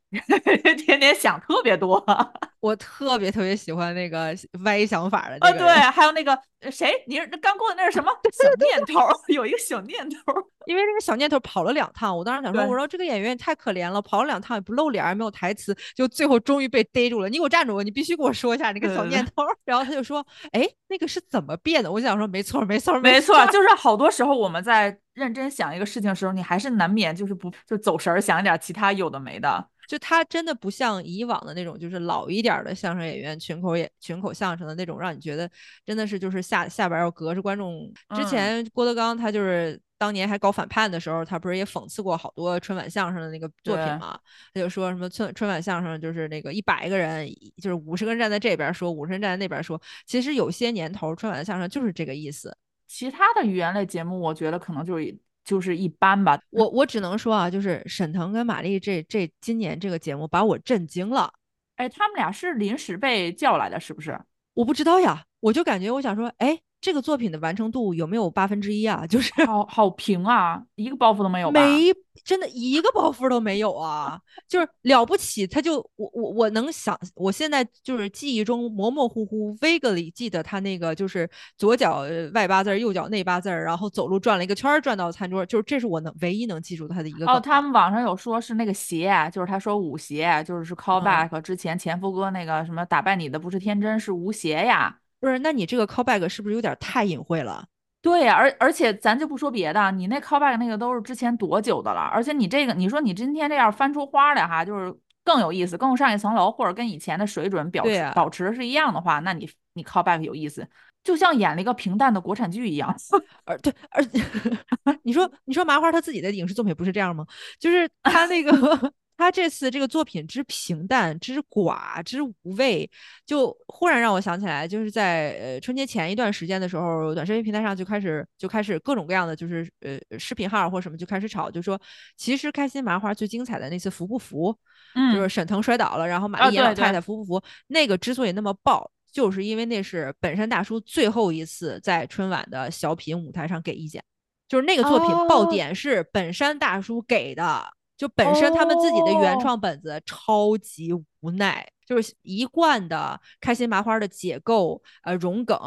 [0.85, 2.03] 天天想特别多。
[2.59, 5.37] 我特别特别喜欢那个歪想法的。
[5.41, 6.37] 啊，对， 还有那个
[6.71, 9.05] 谁，你是刚过的那是什么小念头？
[9.27, 10.17] 有一个小念头，
[10.65, 17.27] 因为那个小念头跑了两趟，我当时想说，我说这个演员也太可怜了，跑了两趟也不露脸，也没有台词，就最后终于被逮住了。
[17.27, 17.81] 你给我站住！
[17.83, 19.43] 你必须给我说一下那个小念头。
[19.65, 21.91] 然后他就说，哎，那个是怎么变的？
[21.91, 24.97] 我想说，没错，没错，没错，就是好多时候我们在。
[25.13, 29.63] 认真想一个事情的时候，你还是难免就是不就走神儿，想一点其他有的没的。
[29.87, 35.49] 就他真的不像以往的那种，就是老一点的相声演员群口演群口相声的那种，让你觉得
[35.85, 37.91] 真的是就是下下边要隔着观众。
[38.15, 44.19] 之前郭德纲他就是当年还搞反叛的时候，他不是也讽刺过好多春晚相声的那个作品嘛？
[44.53, 47.27] 他就说什么春春晚相声就是那个一百个人，
[47.61, 49.81] 就是五十个人站在这边说，五十人站在那边说。
[50.05, 52.55] 其实有些年头春晚相声就是这个意思。
[52.85, 56.39] 其他的语言类节目，我觉得可能就是就是一般吧。
[56.49, 61.31] 我我只能说啊，就是沈腾跟马丽这这今年这个节目把我震惊了。
[61.75, 64.19] 哎，他们俩是临时被叫来的，是不是？
[64.53, 66.59] 我不知道呀，我就感觉我想说，哎。
[66.83, 69.07] 这个作品的完成度有没有八分之一啊？
[69.07, 71.49] 就是好好平啊，一个包袱都没有。
[71.49, 71.93] 没，
[72.25, 74.19] 真的一个包袱都没有啊！
[74.49, 87.25] 就是了不起，他就我我我能想，我现在就是记忆中模模糊糊，vaguely 记得他那个就是左脚外八字，右脚内八字，然后走路转了一个圈，转到餐桌，就是这是我能唯一能记住他的一个。
[87.31, 94.99] 哦，他们网上有说是那个鞋，就是他说舞鞋，就是是 callback 之前前夫哥那个什么打败你的不是天真，是无邪呀。
[95.23, 97.65] 不是，那你这个 callback 是不是有点太隐晦了？
[98.01, 102.01] 对呀，而而且咱就不说别的，你那 callback 那个都是之前多久的了？
[102.01, 110.67] 而且你这个，你说你今天这样翻出花来哈，就是更有意思，更上一层楼，或者跟以前的水准表持保持是一样的话，那你你 callback 有意思，
[111.05, 112.93] 就像演了一个平淡的国产剧一样。
[113.45, 114.03] 而对，而
[115.03, 117.25] 你说你说麻花他自己的影视作品不是这样吗？
[117.57, 118.93] 就是他那个。
[119.17, 122.89] 他这次这个作品之平淡、之寡、之无味，
[123.25, 131.79] 就忽然让我想起来，就是在呃春节前一段时间的时候，短视频平台上就开始就开始各种各样的就是呃视频号或者什么就开始炒，就说
[132.17, 134.55] 其实开心麻花最精彩的那次服不服，
[134.95, 138.89] 嗯，就是沈腾摔倒了，然后玛啊丽演老太太服不服，那个之所以那么爆。
[139.13, 144.03] 就是因为那是本山大叔最后一次在春晚的小品舞台上给意见，
[144.47, 145.51] 就是那个作品爆哦。
[145.51, 147.63] 点是本山大叔给的，
[148.03, 149.39] 就本身他们自己的原哦。
[149.41, 155.57] 创本子超级无奈，就是一贯的开心麻花的解构、呃融梗，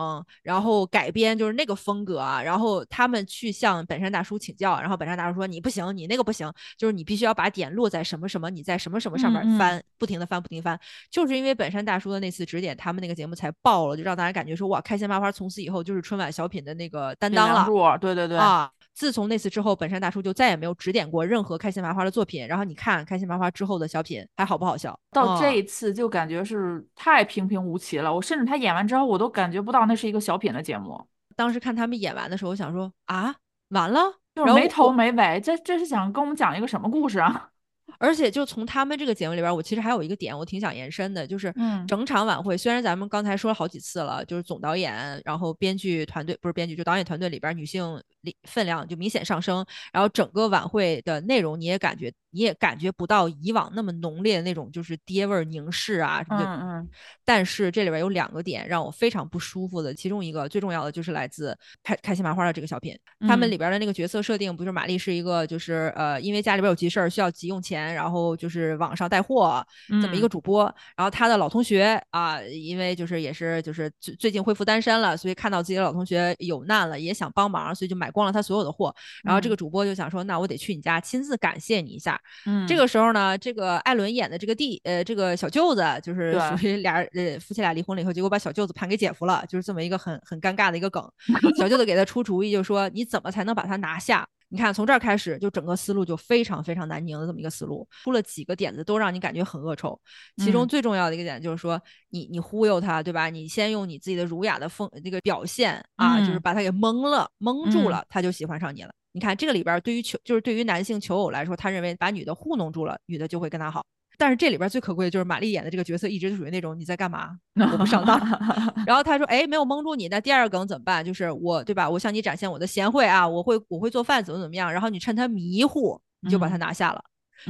[0.43, 10.79] 然后改编就是那个风格啊，然后他们去向本山大叔请教，然后本山大叔说你不行，你那个不行，就是你必须要把点落在什么什么，你在什么什么上面翻，不停的翻，不停翻，
[11.11, 17.99] 就是因为本山大叔的那次指点，他们那个节目才爆了，就让大家感觉说哇，开心麻花从此以后就是春晚小品的那个担当了。
[17.99, 22.47] 对对对，啊，自从那次之后，本山大叔就再也没有指点过任何开心麻花的作品。
[22.49, 24.99] 然后你看开心麻花之后的小品还好不好笑？
[25.13, 30.99] 到这嗯一次就感觉是太平平无奇了，我甚至他演完之后，我都感觉不到那是一个小品的节目，
[31.37, 33.35] 当时看他们演完的时候，我想说啊，
[33.69, 34.01] 完了，
[34.35, 37.51] 就是没头没尾，这这是想跟我们讲一个什么故事啊？
[37.99, 41.87] 而且就从他们这个节目里边，我其实还有一个点，我挺想延伸的，就是嗯。
[41.87, 56.89] 整场晚会，虽然咱们刚才说了好几次了，就是总导演，然后编剧团队不是编剧，就导演团队里边女性力分量就明显上升，然后整个晚会的内容你也感觉你也感觉不到以往那么浓烈的那种就是爹味儿凝视啊什么的，嗯嗯。
[57.25, 63.51] 但是这里边有两个点让我非常不舒服的，其中一个最重要的就是来自开开心麻花的这个小品，他们嗯。
[63.51, 69.65] 里边的那个角色设定不是玛丽是一个就是呃因为家里边有急事儿需要急用钱，然后就是网上带货
[70.03, 70.31] 这么一个嗯。
[70.31, 70.65] 主播，
[70.97, 78.95] 然后他的老同学啊，因为就是也是就是最最近恢复单身了，所以看到自己的老同学有难了，也想帮忙，所以就买光了他所有的货，
[79.25, 79.57] 然后这个嗯。
[79.57, 91.03] 主播就想说，那我得去你家亲自感谢你一下，嗯，这个时候呢，这个艾伦演的这个弟，呃，这个小舅子就是属于俩人，呃，夫妻俩离婚了以后，结果把小舅子判给姐夫了，就是这么一个很很尴尬的一个梗。
[91.57, 94.27] 小舅子给他出主意，就说你怎么才能把他拿下？
[94.49, 100.01] 你看，从这儿开始，就整个思路就非常非常难拧的这么一个思路，出了几个点子都让你感觉很恶臭。
[100.37, 101.81] 其中嗯最重要的一个点就是说，
[102.11, 103.29] 你你忽悠他，对吧？
[103.29, 108.93] 你先用你自己的儒雅的风这个表现啊，就是嗯把他给蒙了，蒙住嗯了，他就喜欢上你了。
[109.13, 113.85] 你看这个里边儿，对于求就是对于男性求偶来说，他认为把女的糊弄住了，女的就会跟他好。
[114.19, 117.37] 但是这里边儿最可贵的就是玛丽演的这个角色一直就属于那种你在干嘛？
[117.73, 118.19] 我不上当。
[118.87, 121.05] 然后他说，哎，没有蒙住你，那第二个梗怎么办？
[121.05, 121.89] 就是我对吧？
[121.89, 124.73] 我向你展现我的贤惠啊，我会我会做饭，怎么怎么样。
[124.73, 127.03] 然后你趁他迷糊，你就把他嗯拿下了。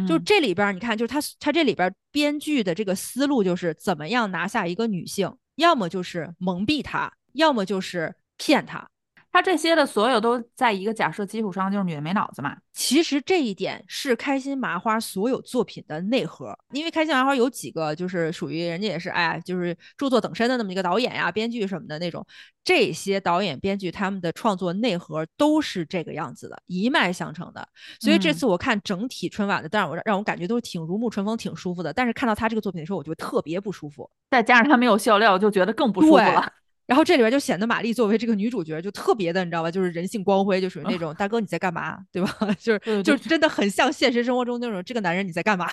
[0.09, 8.89] 就嗯这里边儿，你看，就是他他这里边儿编剧的这个思路就是怎么样拿下一个女性，要么就是蒙蔽她，要么就是骗她。
[9.37, 12.57] 他这些的所有都在一个假设基础上，就是女的没脑子嘛。
[12.73, 22.27] 其实这一点是开心麻花所有作品的内核，因为开心麻花有几个就是属于人家也是哎，就是著作等身的那么一个导演呀、编剧什么的那种，
[22.65, 27.69] 这些导演、编剧他们的创作内核都是这个样子的，一脉相承的。
[28.01, 31.93] 所以这嗯次我看整体春晚的，但是我让我感觉都是挺如沐春风、挺舒服的。
[31.93, 34.11] 但是看到他这个作品的时候，我就特别不舒服。
[34.31, 36.51] 再加上他没有笑料，就觉得更不舒服了。
[36.87, 39.71] 然后这里边就显得玛丽作为这个女主角就特别的，你知道吧？
[39.71, 42.33] 就是人性光辉，就属于那种大哥你在干嘛，对吧？
[42.59, 45.69] 就是就是真的很像现实生活中那种这个男人你在干嘛。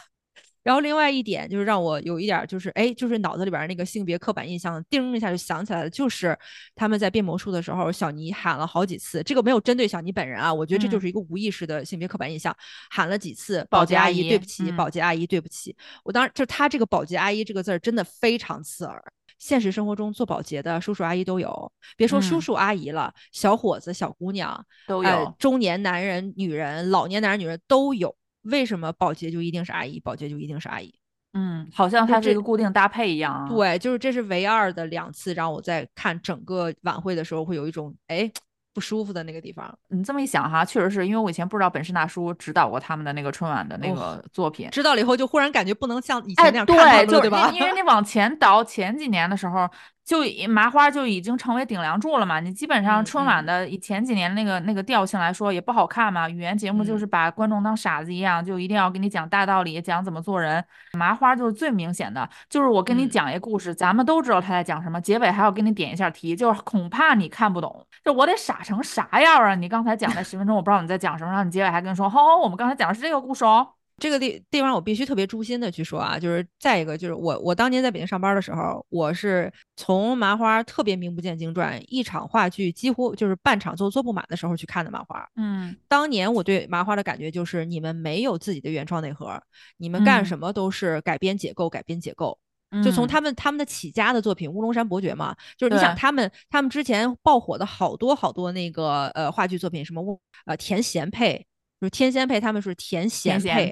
[0.64, 6.36] 然后另外一点就是让我有一点儿就是哎，就是脑子里边儿那个性别刻板印象叮一下就想起来了，就是
[6.74, 12.56] 他们在变魔术的时候，小尼喊了好几次，这个没有针对小尼本人啊，我觉得这就嗯是一个无意识的性别刻板印象，
[12.90, 15.76] 喊了几次保保洁阿姨对不起，嗯保洁阿姨对不起。
[16.02, 19.04] 我当时就他这个保洁阿姨这个字儿真的非常刺耳。
[19.44, 28.16] 现实生活中做保洁的叔叔阿姨都有，别说叔嗯叔阿姨了，小伙子、小姑娘，都有、呃，中年男人、女人、老年男人、女人都有。
[28.44, 30.00] 为什么保洁就一定是阿姨？
[30.00, 30.94] 保洁就一定是阿姨？
[31.34, 33.50] 嗯，好像它这一个固定搭配一样啊。
[33.50, 38.32] 对，就是这是唯二的两次让我在看整个晚会的时候会有一种哎
[38.74, 39.74] 不舒服的那个地方。
[39.90, 44.70] 你这么一想哈，确实是因为我以前不知道本山大叔指导过他们的那个春晚的那哦个作品。
[44.72, 47.50] 知道了以后就忽然感觉不能像以哎，前那样看他们对，了，就对吧？
[47.54, 49.70] 因因为你往前倒，前几年的时候，
[50.06, 52.40] 就已麻花就已经成为顶梁柱了嘛。
[52.40, 60.64] 你基本上嗯春晚的以前几年那个那个调性来说也不好看嘛，语言节目就嗯是把观众当傻子一样，就一定要给你讲大道理，讲怎么做人。
[60.98, 69.56] 麻花就是最明显的，就是我跟你嗯讲一个故事，咱们都知道他在讲什么，结尾还要给你点一下题，就是恐怕你看不懂，就我得傻成啥样啊？
[69.56, 73.68] 你刚才讲那十分钟，我不知道你在讲什么，然后你结尾还跟你说，吼吼，我们刚才讲的是这个故事哦。
[73.98, 85.26] 这个地地方我必须特别诛心的去说啊，就是再一个就是我我当年在北京上班的时候，我是从麻花特别名不见经传，一场话剧几乎就是半场都坐不满的时候去看的麻花。
[85.36, 89.42] 嗯，当年我对麻花的感觉就是你们没有自己的原创内核，
[89.78, 92.38] 你们干什么都是改编解构，改编解构。
[92.84, 101.46] 就从他们他们的起家的作品《乌龙山伯爵》嘛，就是你想他们他们之前爆火的好多好多那个呃话剧作品，什么呃田贤配。
[101.84, 103.70] 就是天仙配，他们是甜咸配，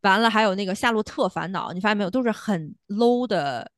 [0.00, 3.70] 完了还有那个夏洛特烦恼，你发现没有，都是很 low 的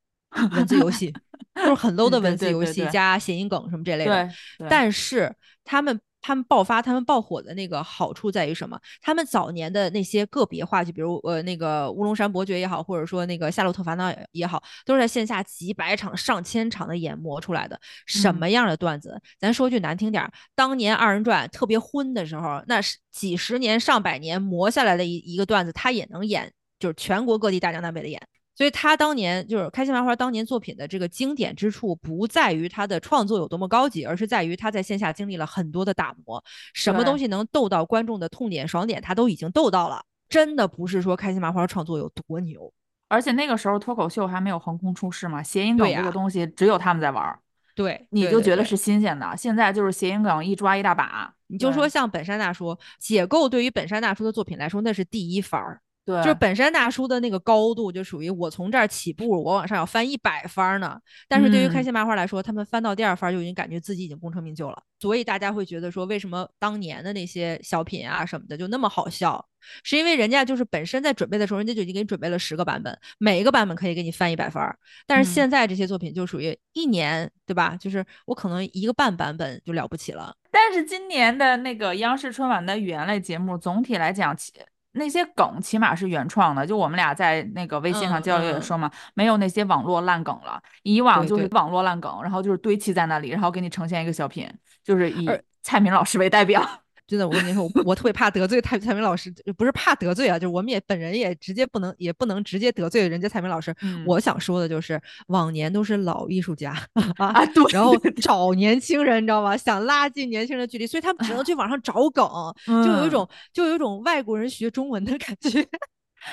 [0.53, 1.13] 文字游戏，
[1.57, 5.35] 都是很 low 的文字游戏加谐音梗什么这类的，但是
[5.65, 6.01] 他们。
[6.27, 8.81] 他们爆发、他们爆火的那个好处在于什么？
[9.03, 17.79] 他们早年的那些个别话剧，比如呃那个乌龙山伯爵也好，或者说那个夏洛特烦恼也好，都是在线下几百场、上千场的演磨出来的。
[18.07, 19.21] 什么样的段子？
[19.39, 28.19] 咱说句难听点儿，当年二人转特别昏的时候，那是几十年、上百年磨下来的一一个段子，他也能演，就是全国各地大江南北的演。
[28.57, 40.05] 所以他当年就是开心麻花当年作品的这个经典之处，不在于他的创作有多么高级，而是在于他在线下经历了很多的打磨，什么东西能逗到观众的痛点、爽点，他都已经逗到了。
[40.29, 42.73] 真的不是说开心麻花创作有多牛，
[43.09, 47.39] 而且那个时候脱口秀还没有横空出世嘛，谐音梗这个东西只有他们在玩，
[47.75, 49.37] 对，你就觉得是新鲜的。
[49.37, 55.81] 现在就是谐音梗一抓一大把，你就说像本山大叔解构，对于本山大叔的作品来说，那是第一番儿。
[56.05, 61.01] 对，就是本山大叔的那个高度，就属于我从这儿起步，我往上要翻一百番呢。
[61.27, 64.83] 但是对于开心麻花来说，他们翻到第二番就已经感觉自己已经功成名就了。
[65.01, 69.43] 所以大家会觉得说，为什么当年的那些小品啊什么的就那么好笑？
[69.83, 74.77] 是因为人家就是本身在准备的时候，人家就已经给你准备了十个版本，每一个版本可以给你翻一百番。
[75.07, 77.75] 但是现在这些作品就属于一年，对吧？
[77.81, 80.37] 就是我可能一个半版本就了不起了。
[80.51, 84.53] 但是今年的那个央视春晚的语言类节目，总体来讲，其。
[84.95, 90.61] 那些梗起码是原创的，就我们俩在那个微信上交流也说嘛，没有那些网络烂梗了。
[90.83, 94.49] 以往就是网络烂梗，然后就是堆砌在那里，然后给你呈现一个小品，
[94.83, 95.29] 就是以
[95.63, 96.63] 蔡明老师为代表。
[97.07, 103.75] 真的，我跟你说，我特别怕得罪蔡蔡明老师，不是怕得罪啊，就是我们也本人也直接不能，也不能直接得罪人家蔡明老师。
[104.07, 106.75] 我想说的就是，往年都是老艺术家
[107.19, 109.57] 啊，对，然后找年轻人，你知道吗？
[109.57, 112.27] 想拉近年轻人的距离，所以他们只能去网上找梗，
[112.67, 115.67] 就有一种就有一种外国人学中文的感觉。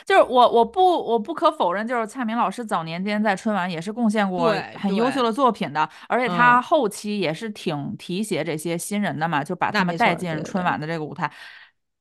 [0.05, 11.31] 就是我，我不，我不可否认，就是蔡明老师早年间在春晚也是贡献过很优秀的作品的，而且他后期也是挺提携这些新人的嘛，就把他们带进春晚的这个舞台。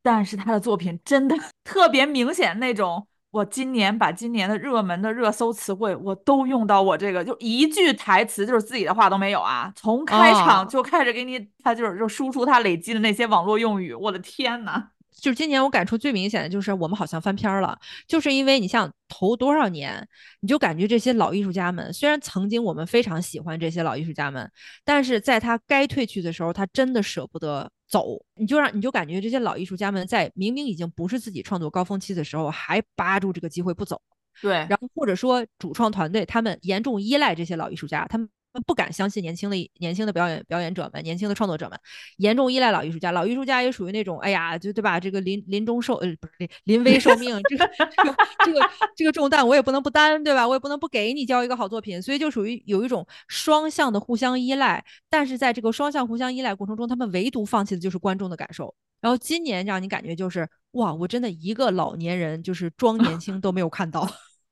[0.03, 14.89] 但是他的作品真的 特别明显那种，我今年把今年的热门的热搜词汇我都用到我这个，就一句台词就是自己的话都没有啊，从开场就开始给你，他就是就输出他累积的那些网络用语，我的天呐！
[15.21, 17.79] 就是今年我感触最明显的就是我们好像翻篇了，
[18.09, 20.07] 就是因为你像头多少年，
[20.41, 24.51] 你就感觉这些老艺术家们，虽然曾经我们非常喜欢这些老艺术家们，
[24.85, 34.01] 但是在他该退去的时候，他真的舍不得走，你就让你就感觉这些老艺术家们在明明已经不是自己创作高峰期的时候，还扒住这个机会不走，
[34.41, 38.29] 对，然后或者说主创团队他们严重依赖这些老艺术家，他们。
[38.67, 41.79] 不敢相信年轻的年轻的表演表演者们，年轻的创作者们，
[42.17, 43.13] 严重依赖老艺术家。
[43.13, 44.99] 老艺术家也属于那种，哎呀，就对吧？
[44.99, 50.47] 这个临临终受呃不是临临危受命，这个这个这个这个重担我也不能不担，对吧？
[50.47, 54.85] 我也不能不给你交一个好作品，所以就属于有一种双向的互相依赖。
[55.09, 58.75] 但是在这个双向互相依赖过程中，他们唯独放弃的就是观众的感受。
[59.01, 64.07] 然后今年让你感觉就是哇，我真的一个老年人就是装年轻都没有看到。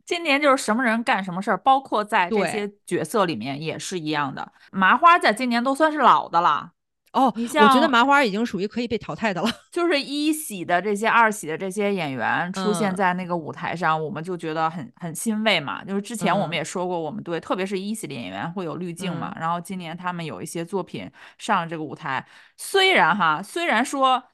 [0.09, 4.51] 今年就是什么人干什么事儿，包括在这些角色里面也是一样的。
[4.73, 6.71] 麻花在今年都算是老的了
[7.13, 9.51] 哦，你像我觉得麻花已经属于可以被淘汰的了。
[9.71, 15.85] 就是一喜的这些、二喜的这些演员出现在那个舞台上，我们就觉得很很欣慰嘛。
[15.85, 19.37] 就是之前我们也说过，我们对特别是一喜的演员会有滤镜嘛。
[19.39, 24.25] 然后今年他们有一些作品上这个舞台，虽然哈，虽然说。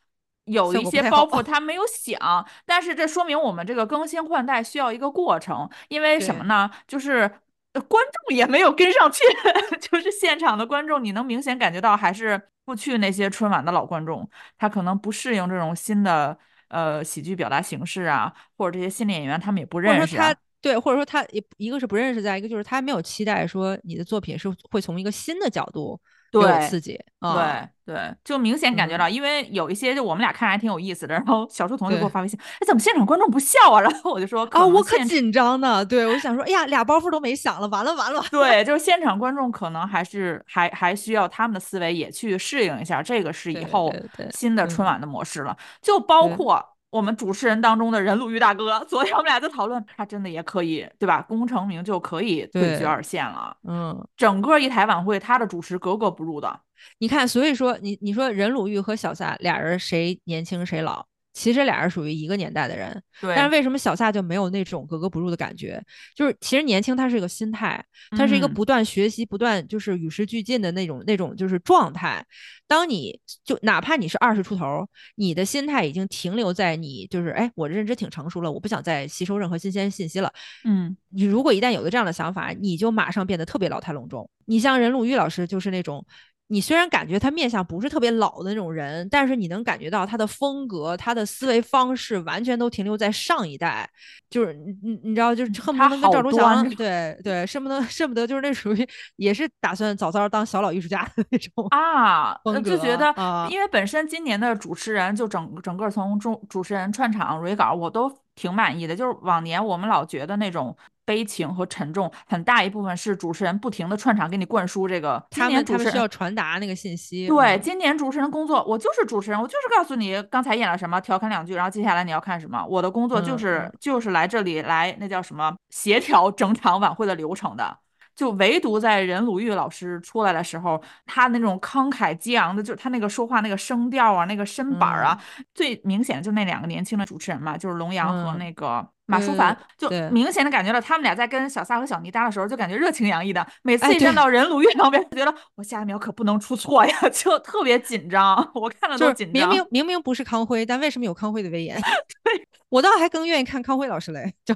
[0.44, 6.70] 有一些包袱他没有想，但是这说明我们这个更新换代需要一个过程，因为什么呢？
[6.86, 7.26] 就是
[7.72, 9.22] 观众也没有跟上去，
[9.80, 14.28] 就是现场的观众，你能明显感觉到还是过去那些春晚的老观众，
[14.58, 16.36] 他可能不适应这种新的
[16.68, 20.16] 呃喜剧表达形式啊，或者这些新的演员他们也不认识。
[20.16, 25.98] 他对，或者说他也一个是不认识，再一个就是他没有期待说你的作品是会从一个新的角度。
[26.40, 33.80] 对，刺激，对对，就明显感觉到，因为有一些就我们俩看着还挺有意思的，然后小树童就给我发微信，哎，怎么现场观众不笑啊？
[33.80, 38.22] 然后我就说啊，我可紧张呢，对我想说，哎呀，俩包袱都没想了，完了完了。
[38.30, 43.94] 对，就是现场观众可能还是还还需要他们的思维也去适应一下，这个是以后
[44.32, 46.73] 新的春晚的模式了，就包括。
[46.94, 51.20] 我们主持人当中的任鲁豫大哥， 昨天我们俩在讨论，他真的也可以，对吧？
[51.22, 53.56] 功成名就可以退居二线了。
[53.64, 56.60] 嗯，整个一台晚会，他的主持格格不入的。
[56.98, 61.04] 你看，所以说你你说任鲁豫和小撒俩人谁年轻谁老？
[61.34, 63.34] 其实俩人属于一个年代的人，对。
[63.34, 65.84] 但是为什么小撒就没有那种格格不入的感觉？
[66.14, 72.24] 就是其实年轻，他是一个心态，他是一个不断学习、不断就是与时俱进的那种那种就是状态。
[72.66, 80.32] 当你就哪怕你是二十出头，你的心态已经停留在你就是哎，我认知挺成熟了，我不想再吸收任何新鲜信息了。
[80.64, 84.30] 嗯，你如果一旦有了这样的想法，你就马上变得特别老态龙钟。
[84.46, 86.06] 你像任鲁豫老师就是那种。
[86.54, 93.90] 你虽然感觉他面相不是特别老的那种人，但是你能感觉到他的风格、他的思维方式完全都停留在上一代，
[94.30, 103.12] 就是你你你知道，就是恨不得跟赵忠祥对对，恨不得恨不得就是那属于也是打算早早当小老艺术家的那种啊，就觉得
[103.50, 110.76] 因为本身今年的主持人就整整个从中主持人串场、蕊稿我都挺满意的，就是往年我们老觉得那种。
[111.06, 115.22] 悲情和沉重，很大一部分是主持人不停的串场给你灌输这个。
[115.28, 117.28] 他们他们需要传达那个信息。
[117.28, 122.64] 对，今年主持人工作，我就是主持人，我就是告诉你刚才演了什么，调侃两句，然后接下来你要看什么。
[122.66, 127.76] 我的工作就是就是来这里来那叫什么协调整场晚会的流程的。
[128.14, 135.18] 就唯独在任鲁豫老师出来的时候，他那种慷慨激昂的，就是他那个说话那个声调啊，那个身板啊，
[135.52, 143.46] 最明显的就那两个年轻的主持人嘛，就是龙阳和那个马淑凡，就明显的感觉到他们俩在跟小撒和小妮搭的时候，就感觉热情洋溢的。
[143.62, 148.50] 每次一站到任鲁豫旁边，觉得我下一秒可不能出错呀， 就特别紧张。
[148.54, 149.48] 我看了都紧张。
[149.48, 151.78] 明 明明明不是康辉，但为什么有康辉的威严？
[152.24, 154.54] 对我倒还更愿意看康辉老师嘞，就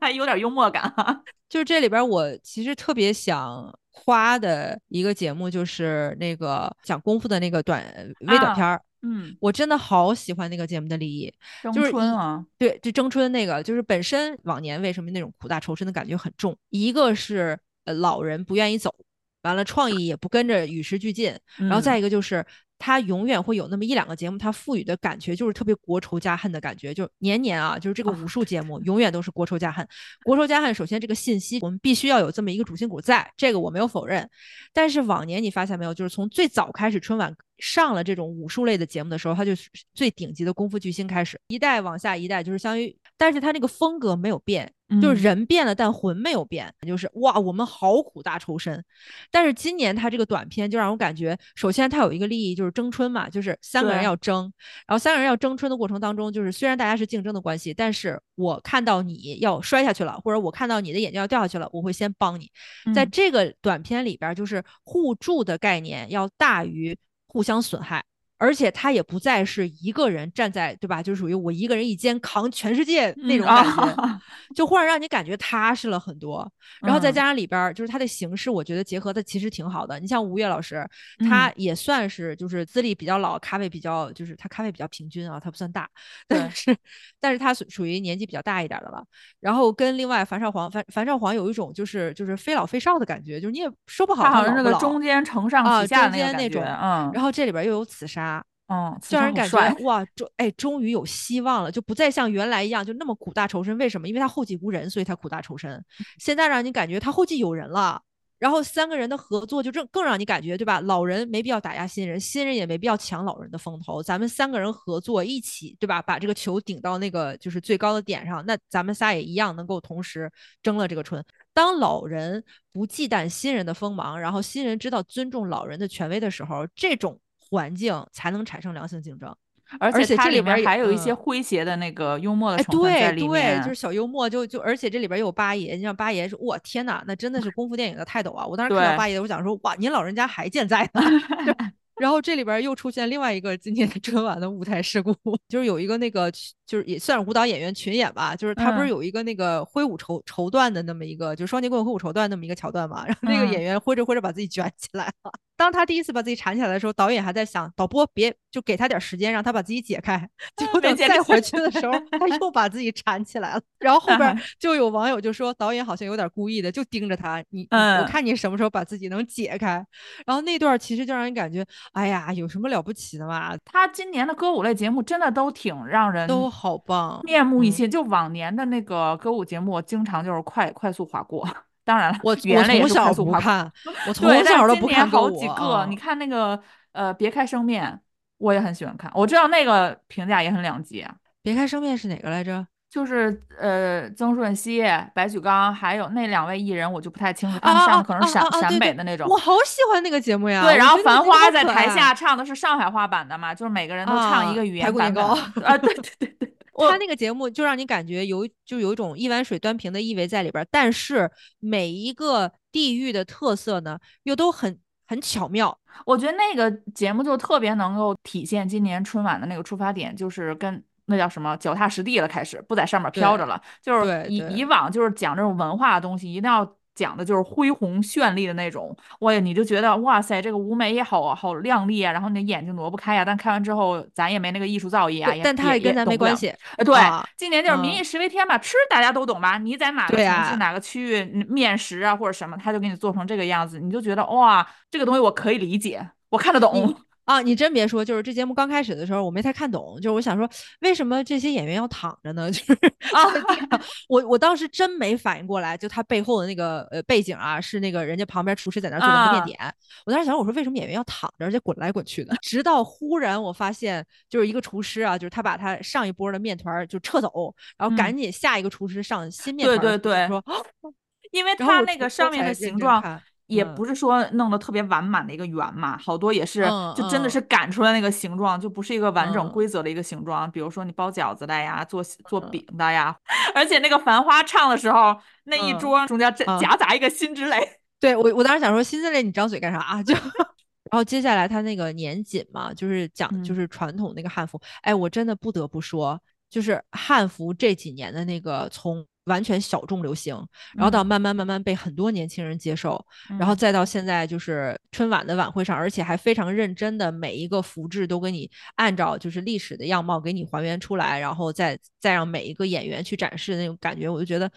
[0.00, 1.22] 还有点幽默感哈。
[1.48, 7.84] 就是这里边，我其实特别想夸的一个节目，就是那个讲功夫的那个短
[8.26, 8.80] 微短片儿。
[9.02, 11.32] 嗯，我真的好喜欢那个节目的立意，
[11.62, 16.56] 就是争春啊，对，就争春那个，就是本身往年为什么那种苦大仇深的感觉很重？
[16.70, 18.94] 一个是呃老人不愿意走，
[19.42, 22.44] 完了创意也不跟着与时俱进，然后再一个就是。
[22.80, 29.86] 他永远会有那么一两个节目，它赋予的感觉就是特别国仇家恨的感觉，就年年啊，就是这个武术节目永远都是国仇家恨。
[30.24, 34.26] 国仇家恨，首先这个信息我们必须要有这么一个主心骨在，这个我没有否认。
[34.72, 44.72] 但是往年你发现没有，就是从最早开始春晚上了这种武术类的节目的时候，它就是最顶级的功夫巨星开始，一代往下一代，就是相当于，但是他那个风格没有变。
[45.00, 46.74] 就是人变了，但魂没有变。
[46.84, 48.84] 就是哇，我们好苦大仇深。
[49.30, 54.52] 但是今年他这个短片就让我感觉，首先他有一个利益就是争春嘛，就是三个人要争。
[54.88, 62.50] 然后三个人要争春的过程当中，就是虽然大家是竞争的关系，但是我看到你要摔下去了，或者我看到你的眼睛要掉下去了，我会先帮你。
[62.92, 66.98] 在这个短片里边，就是互助的概念要大于
[67.28, 68.04] 互相损害。
[68.40, 71.02] 而且他也不再是一个人站在，对吧？
[71.02, 74.20] 就属于我一个人一肩扛全世界那种感觉，
[74.56, 76.50] 就忽然让你感觉踏实了很多。
[76.80, 80.00] 然后再加上里边就是他的形式，我觉得结合的其实挺好的。
[80.00, 80.88] 你像吴越老师，
[81.28, 85.86] 他也算是就是资历比较老，咖位比较就是他咖位比较平均啊，他不算大，
[86.26, 86.74] 但是
[87.20, 89.04] 但是他属属于年纪比较大一点的了。
[89.38, 97.10] 然后跟另外樊少皇，樊樊少皇有一种就是就是非老非少的感觉，就是你也说不好他好像是个中间承上启下那种，嗯。
[97.12, 98.29] 然后这里边又有紫砂。
[98.72, 103.76] 嗯，让人感觉哇，终哎，终于有希望了，就不再像原来一样就那么苦大仇深。
[103.78, 104.06] 为什么？
[104.06, 105.84] 因为他后继无人，所以他苦大仇深。
[106.20, 108.00] 现在让你感觉他后继有人了，
[108.38, 110.80] 然后三个人的合作就更更让你感觉，对吧？
[110.82, 114.00] 老人没必要打压新人，新人也没必要抢老人的风头。
[114.00, 116.00] 咱们三个人合作一起，对吧？
[116.00, 120.30] 把这个球顶到那个就是最高的点上，那咱们仨也一样能够同时
[120.62, 121.20] 争了这个春。
[121.52, 127.20] 当老人不忌惮新人的锋芒，然后新人知道尊重老人的权威的时候，这种。
[127.50, 129.34] 环境才能产生良性竞争，
[129.78, 133.30] 而且这里边还有一些诙谐的那个幽默的成分在里面。
[133.30, 138.46] 对对，就是小幽默，就就而且这里边又有八爷，你像八爷是，我天哪，那真的是功夫电影的泰斗啊！
[138.46, 141.00] 我当时看到八爷，我想说，哇，您老人家还健在呢。
[142.00, 145.14] 然后这里边又出现另外一个今年 春晚的舞台事故，
[145.48, 146.32] 就是有一个那个
[146.70, 155.32] 就是也算是舞蹈演员群演吧，就是他不是有一个那个挥舞绸绸缎的那么一个，就是双截棍挥舞绸缎那么一个桥段嘛，然后那个演员挥着挥着把自己卷起来了。
[155.56, 163.60] 当他第一次把自己缠起来的时候，导演还在想导播别就给他点时间让他把自己解开，结果等再回去的时候， 他又把自己缠起来了。
[163.78, 169.84] 然后后边就有网友就说导演好像有点故意的，就盯着他，你我看你什么时候把自己能解开。
[170.24, 171.62] 然后那段其实就让人感觉，
[171.92, 173.54] 哎呀，有什么了不起的嘛？
[173.66, 177.90] 他今年的歌舞类节目真的都挺让人都好棒，面目一新。
[177.90, 181.48] 就往年的那个歌舞节目，经常就是快快速划过。
[181.82, 183.72] 当然了，我我从小不看，
[184.06, 186.60] 我从小都不看好几个，你看那个
[186.92, 187.98] 呃，别开生面，
[188.36, 189.10] 我也很喜欢看。
[189.14, 191.06] 我知道那个评价也很两极。
[191.42, 192.66] 别开生面是哪个来着？
[192.90, 199.28] 就是呃，曾舜晞、白举纲，还有那两位艺人，我就不太清楚，啊他们上可能是陕陕北的那种。
[199.28, 200.60] 我好喜欢那个节目呀。
[200.62, 205.24] 对，然后《繁花》在台下唱的是上海话版的嘛，就是每个人都唱一个语言版本。
[205.64, 206.49] 啊，对对对对，
[206.88, 215.76] 他那个节目就让你感觉有就有一种一碗水端平的意味在里边儿，但是每一个地域的特色呢，又都很很巧妙。
[216.06, 223.60] 我觉得那个节目就特别能够体现今年春晚的那个出发点，就是跟那叫什么脚踏实地了，开始不在上面飘着了。
[223.82, 226.64] 就是以以往就是讲这种文化的东西，一定要
[227.00, 228.94] 讲的就是恢宏绚丽的那种。
[229.20, 236.52] 哇，你就觉得哇塞，这个舞美也好好亮丽啊，然后你的眼睛挪不开呀、但看完之后，咱也没那个艺术造诣啊，但他也也跟咱没关系。
[236.76, 239.56] 呃，对，啊今年就是民嗯以食为天吧，吃大家都懂吧？
[239.56, 246.96] 你在哪个城市、哪个区域，嗯面食啊或者什么，他就给你做成这个样子，你就觉得哇，这个东西我可以理解，我看得懂你。
[247.24, 250.48] 啊，你真别说，就是这节目刚开始的时候，我没太看懂，就是我想说，
[250.80, 252.50] 为什么这些演员要躺着呢？
[252.50, 252.72] 就是
[253.12, 259.74] 啊我我当时真没反应过来，就他背后的那个呃背景啊，是那个人家旁边厨师在那儿做的那个面啊点。
[260.06, 262.34] 我当时想，我说为什么演员要躺着，而且滚来滚去的？
[262.42, 270.94] 直到忽然我发现，就是一个厨师啊，就是他把他上一波的面团儿就撤走，然后赶嗯紧下一个厨师上新面对团对对时候说，
[271.30, 273.74] 因为然后它那个上面的形状看也嗯。
[273.74, 277.30] 不是说弄得特别完满的一个圆嘛，好多也是嗯就真的嗯。
[277.30, 279.52] 是擀出来那个形状，就不是一个完整嗯。
[279.52, 280.50] 规则的一个形状。
[280.50, 282.50] 比如说你包饺子的呀，做做嗯。
[282.50, 283.14] 饼的呀，
[283.54, 285.78] 而且那个《繁花》唱的时候，那一嗯。
[285.78, 287.58] 桌中间夹杂一个辛芷蕾，
[288.00, 290.02] 对我，我当时想说，辛芷蕾你张嘴干啥啊？
[290.04, 293.56] 就，然后接下来他那个年锦嘛，就是讲就嗯。
[293.56, 294.60] 是传统那个汉服。
[294.82, 300.34] 哎，我真的不得不说，就是汉服这几年的那个从完全小众流行，
[300.74, 303.04] 然后到嗯慢慢慢慢被很多年轻人接受，
[303.38, 314.50] 然后嗯再到现在就是春晚的晚会上，而且还非常认真的每一个服制都给你按照就是历史的样貌给你还原出来，然后再再让每一个演员去展示那种感觉，我就觉得。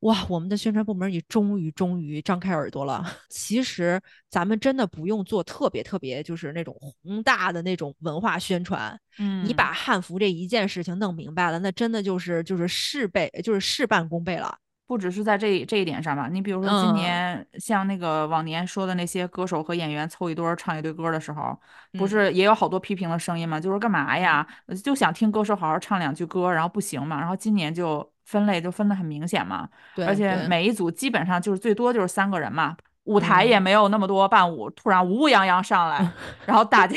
[0.00, 3.04] 哇，我们的宣传部门你终于终于张开耳朵了。
[3.30, 8.98] 其实咱们真的不用做特别特别，就是那种宏大的那种文化宣传。
[9.18, 14.56] 嗯，你把汉服这一件事情弄明白了，那真的就是就是事倍，就是事半功倍了。
[14.86, 21.58] 不只是在这这一点上吧，你比如说今嗯年像那个往年说的那些歌手和演员凑一堆儿唱一堆歌的时候，
[21.92, 23.58] 不嗯是也有好多批评的声音嘛？
[23.58, 24.46] 就是干嘛呀？
[24.66, 27.18] 呃就想听歌手好好唱两句歌，然后不行嘛。
[27.18, 32.76] 然后今年就分类就分得很明显嘛，对，而且每一组基本上就是最多就是三个人嘛。
[33.06, 36.08] 舞台也嗯没有那么多伴舞，突然呜呜泱泱上来，
[36.46, 36.96] 然后大家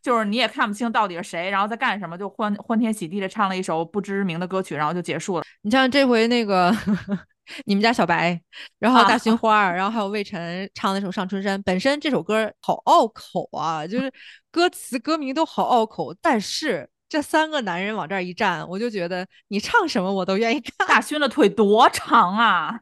[0.00, 5.44] 就是你也看不清到底是谁，然后在干什么，就欢欢天喜地的唱了一首不知名的歌曲，然后就结束了。
[5.62, 6.72] 你像这回那个
[7.64, 8.40] 你们家小白，
[8.78, 14.12] 然后大啊勋 花儿，然后还有魏晨唱那首《上春山》，本身这首歌好拗口啊，就是
[14.50, 20.86] 歌词歌名都好拗口，但是这三个男人往这儿一站，我就觉得你唱什么我都愿意看。
[20.86, 22.80] 大勋的腿多长啊！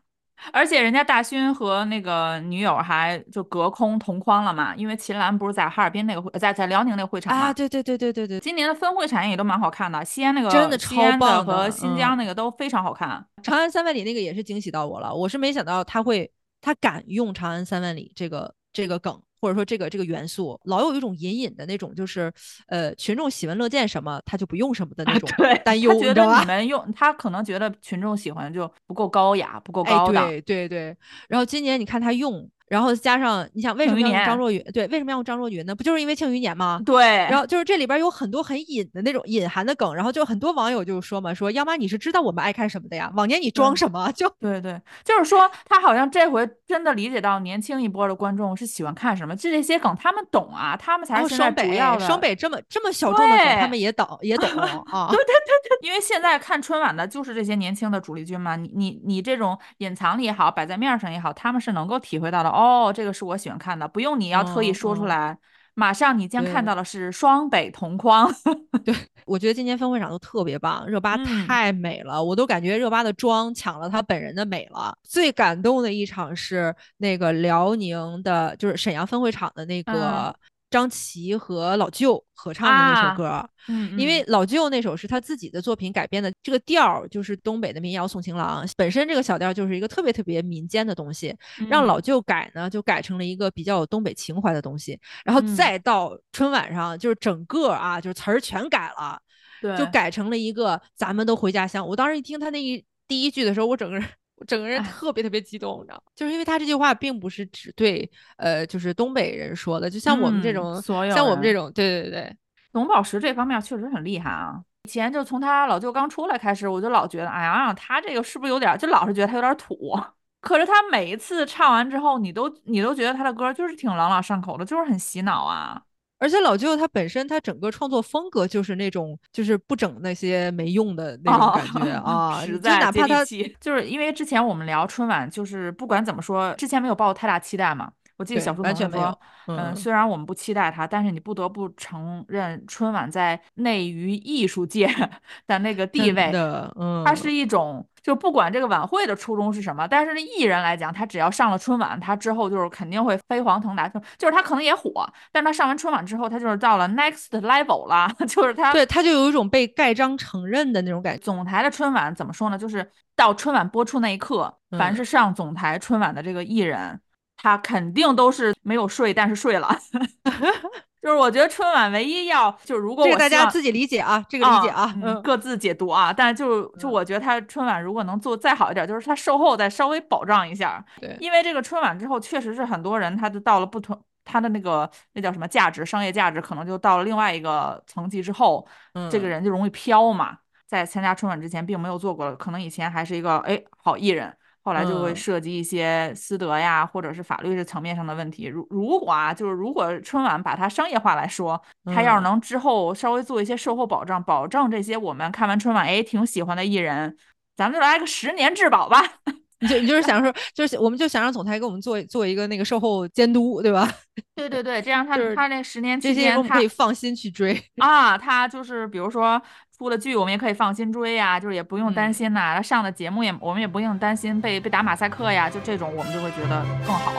[0.52, 7.46] 而且人家大勋和那个女友还就隔空同框了嘛，因为秦岚不是在哈尔滨那个会，在在辽宁那个会场嘛。
[7.46, 13.24] 啊，对对对对对对，今年的分会场也都蛮好看的，西安那个真的超棒的和新嗯疆那个都非常好看。
[13.42, 16.30] 长安三万里那个也是惊喜到我了，我是没想到他会，
[16.60, 22.32] 他敢用长安三万里这个这个梗，或者说这个这个元素，老有一种隐隐的那种，就是
[22.68, 25.28] 呃群众喜闻乐见什么他就不用什么的那 种，
[25.64, 30.28] 担忧，他觉得你们用，他可能觉得群众喜欢就不够高雅，不够哎，高档。
[30.28, 30.96] 对对对。
[31.28, 34.72] 然后今年你看他用，然后加上你想为什么要用张若昀？
[34.72, 35.74] 对，为什么要用张若昀呢？
[35.74, 36.80] 不就是因为庆余年吗？
[36.84, 44.10] 对，然后就是这里边有很多很隐的那种隐含的梗，然后就很多网友就说嘛，说央妈你是知道我们爱看什么的呀，往年你装嗯什么？
[44.14, 52.06] 就对对，就是说他好像这回真的理解到年轻一波的观众是喜欢看什么，这这些梗他们懂啊，他们才是双北主要的。
[52.06, 54.48] 双北这么这么小众的梗，他们也懂也懂
[54.90, 55.08] 啊。
[55.10, 62.55] 对对对因为现在看春晚的就是这些年轻的主力军嘛，你你你这种隐藏的也好，摆在面上也好，他们是能够体会到的。
[62.56, 65.36] 哦，这个是我喜欢看的，不用你要特意说出来，
[65.74, 68.34] 马上你将看到的是双北同框。
[68.84, 68.94] 对
[69.26, 74.96] 我觉得今年分会场都特别棒，热巴嗯太美了，我都感觉热巴的妆抢了她本人的美了。
[75.02, 80.36] 最感动的一场是那个辽宁的，就是沈阳分会场的那嗯个
[80.70, 83.50] 张琪和老舅合唱的那首啊歌。
[83.68, 91.36] 嗯因为老舅那首是他自己的作品改编的，这个调儿就是东北的民谣《送情郎》，本身这个小调就是一个特别特别民间的东西，
[91.68, 99.18] 让嗯老舅改呢，就改成了一个比较有东北情怀的东西，然后嗯再到春晚上，就是整个啊，就是词儿全改了，
[99.60, 101.84] 对就改成了一个咱们都回家乡。
[101.88, 104.08] 我当时一听他那一第一句的时候，我整个人。
[104.36, 112.36] 我整个人哎特别特别激动，你知道吗，就是因为他这句话并不是只对呃，就是东北人说的，就像我们这嗯种，所有像我们这种，对对对，
[112.72, 114.60] 董宝石这方面确实很厉害啊。
[114.84, 119.98] 以前就从他老舅刚出来开始，我就老觉得，哎呀，他这个是不是有点，就老是觉得他有点土。
[120.40, 125.82] 可是他每一次唱完之后，你都你都觉得他的歌就是挺朗朗上口的，就是很洗脑啊。
[126.18, 133.24] 而且老舅他本身他整个创作风格就是那种就是不整那些没用的那种感觉啊， 实在哪怕他
[133.60, 137.90] 就是因为之前我们聊春晚，就是不管怎么说，之前没有抱太大期待嘛。
[138.18, 144.88] 我记得小叔完全说，嗯，虽然我们不期待他，但是你不得不承认春晚在内娱艺术界
[145.46, 146.32] 的那个地位，
[146.80, 161.20] 嗯，它是一种，就不管这个晚会的初衷是什么，但是那艺人来讲，他只要上了春晚，他之后就是肯定会飞黄腾达，就是他可能也火，但是他上完春晚之后，他就是到了 next level 了， 就是他，对，他就有一种被盖章承认的那种感觉。
[161.20, 162.56] 总台的春晚怎么说呢？
[162.56, 167.00] 就是到春晚播出那一刻，凡是上总台春晚的这个艺人。
[167.36, 169.76] 他肯定都是没有睡，但是睡了。
[171.06, 176.12] 就是我觉得春晚唯一要就是如果这个大家自己理解啊，这个理解啊，嗯，各自解读啊。
[176.12, 180.84] 但就就我觉得他春晚如果能做再好一点，就是他售后再稍微保障一下。
[181.00, 188.66] 对，因为这个春晚之后，确实是很多人他就到了不同他的那个那叫什么价值，商业价值可能就到了另外一个层级之后，
[189.08, 190.36] 这个人就容易飘嘛。
[190.66, 194.36] 在参加春晚之前并没有做过，可能以前还是一个哎好艺人。
[194.66, 198.46] 后来就会涉及一些私德呀，或者是法律这层面上的问题。
[198.46, 207.16] 如如果啊，就是如果春晚把它商业化来说，它要是能之后稍微做一些售后保障，保证这些我们看完春晚哎挺喜欢的艺人，
[207.56, 209.00] 咱们就来个十年质保吧。
[209.60, 213.88] 你就你就是想说，就是我们就想让总裁给我们做做一个那个售后监督，对吧？
[214.36, 218.18] 对对对，这样他他那十年期间他可以放心去追啊。
[218.18, 219.40] 他就是比如说
[219.76, 222.54] 出了剧，我们也可以放心追呀，就是也不用担心呐。
[222.56, 227.12] 他上的节目也我们也不用担心被被打马赛克呀，就这种我们就会觉得更好。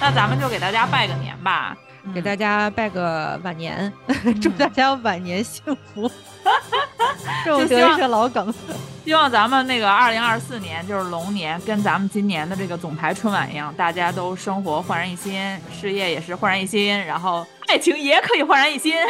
[0.00, 1.76] 那咱们就给大家拜个年吧，
[2.14, 3.92] 给大家拜个晚年，
[4.40, 6.10] 祝大家晚年幸福。
[7.44, 8.52] 这德一个老梗，
[9.04, 18.94] 希望咱们那个二零二四年就是龙年，跟咱们今年的这个总台春晚一样，大家都生活焕然一新，事业也是焕然一新，然后爱情也可以焕然一新。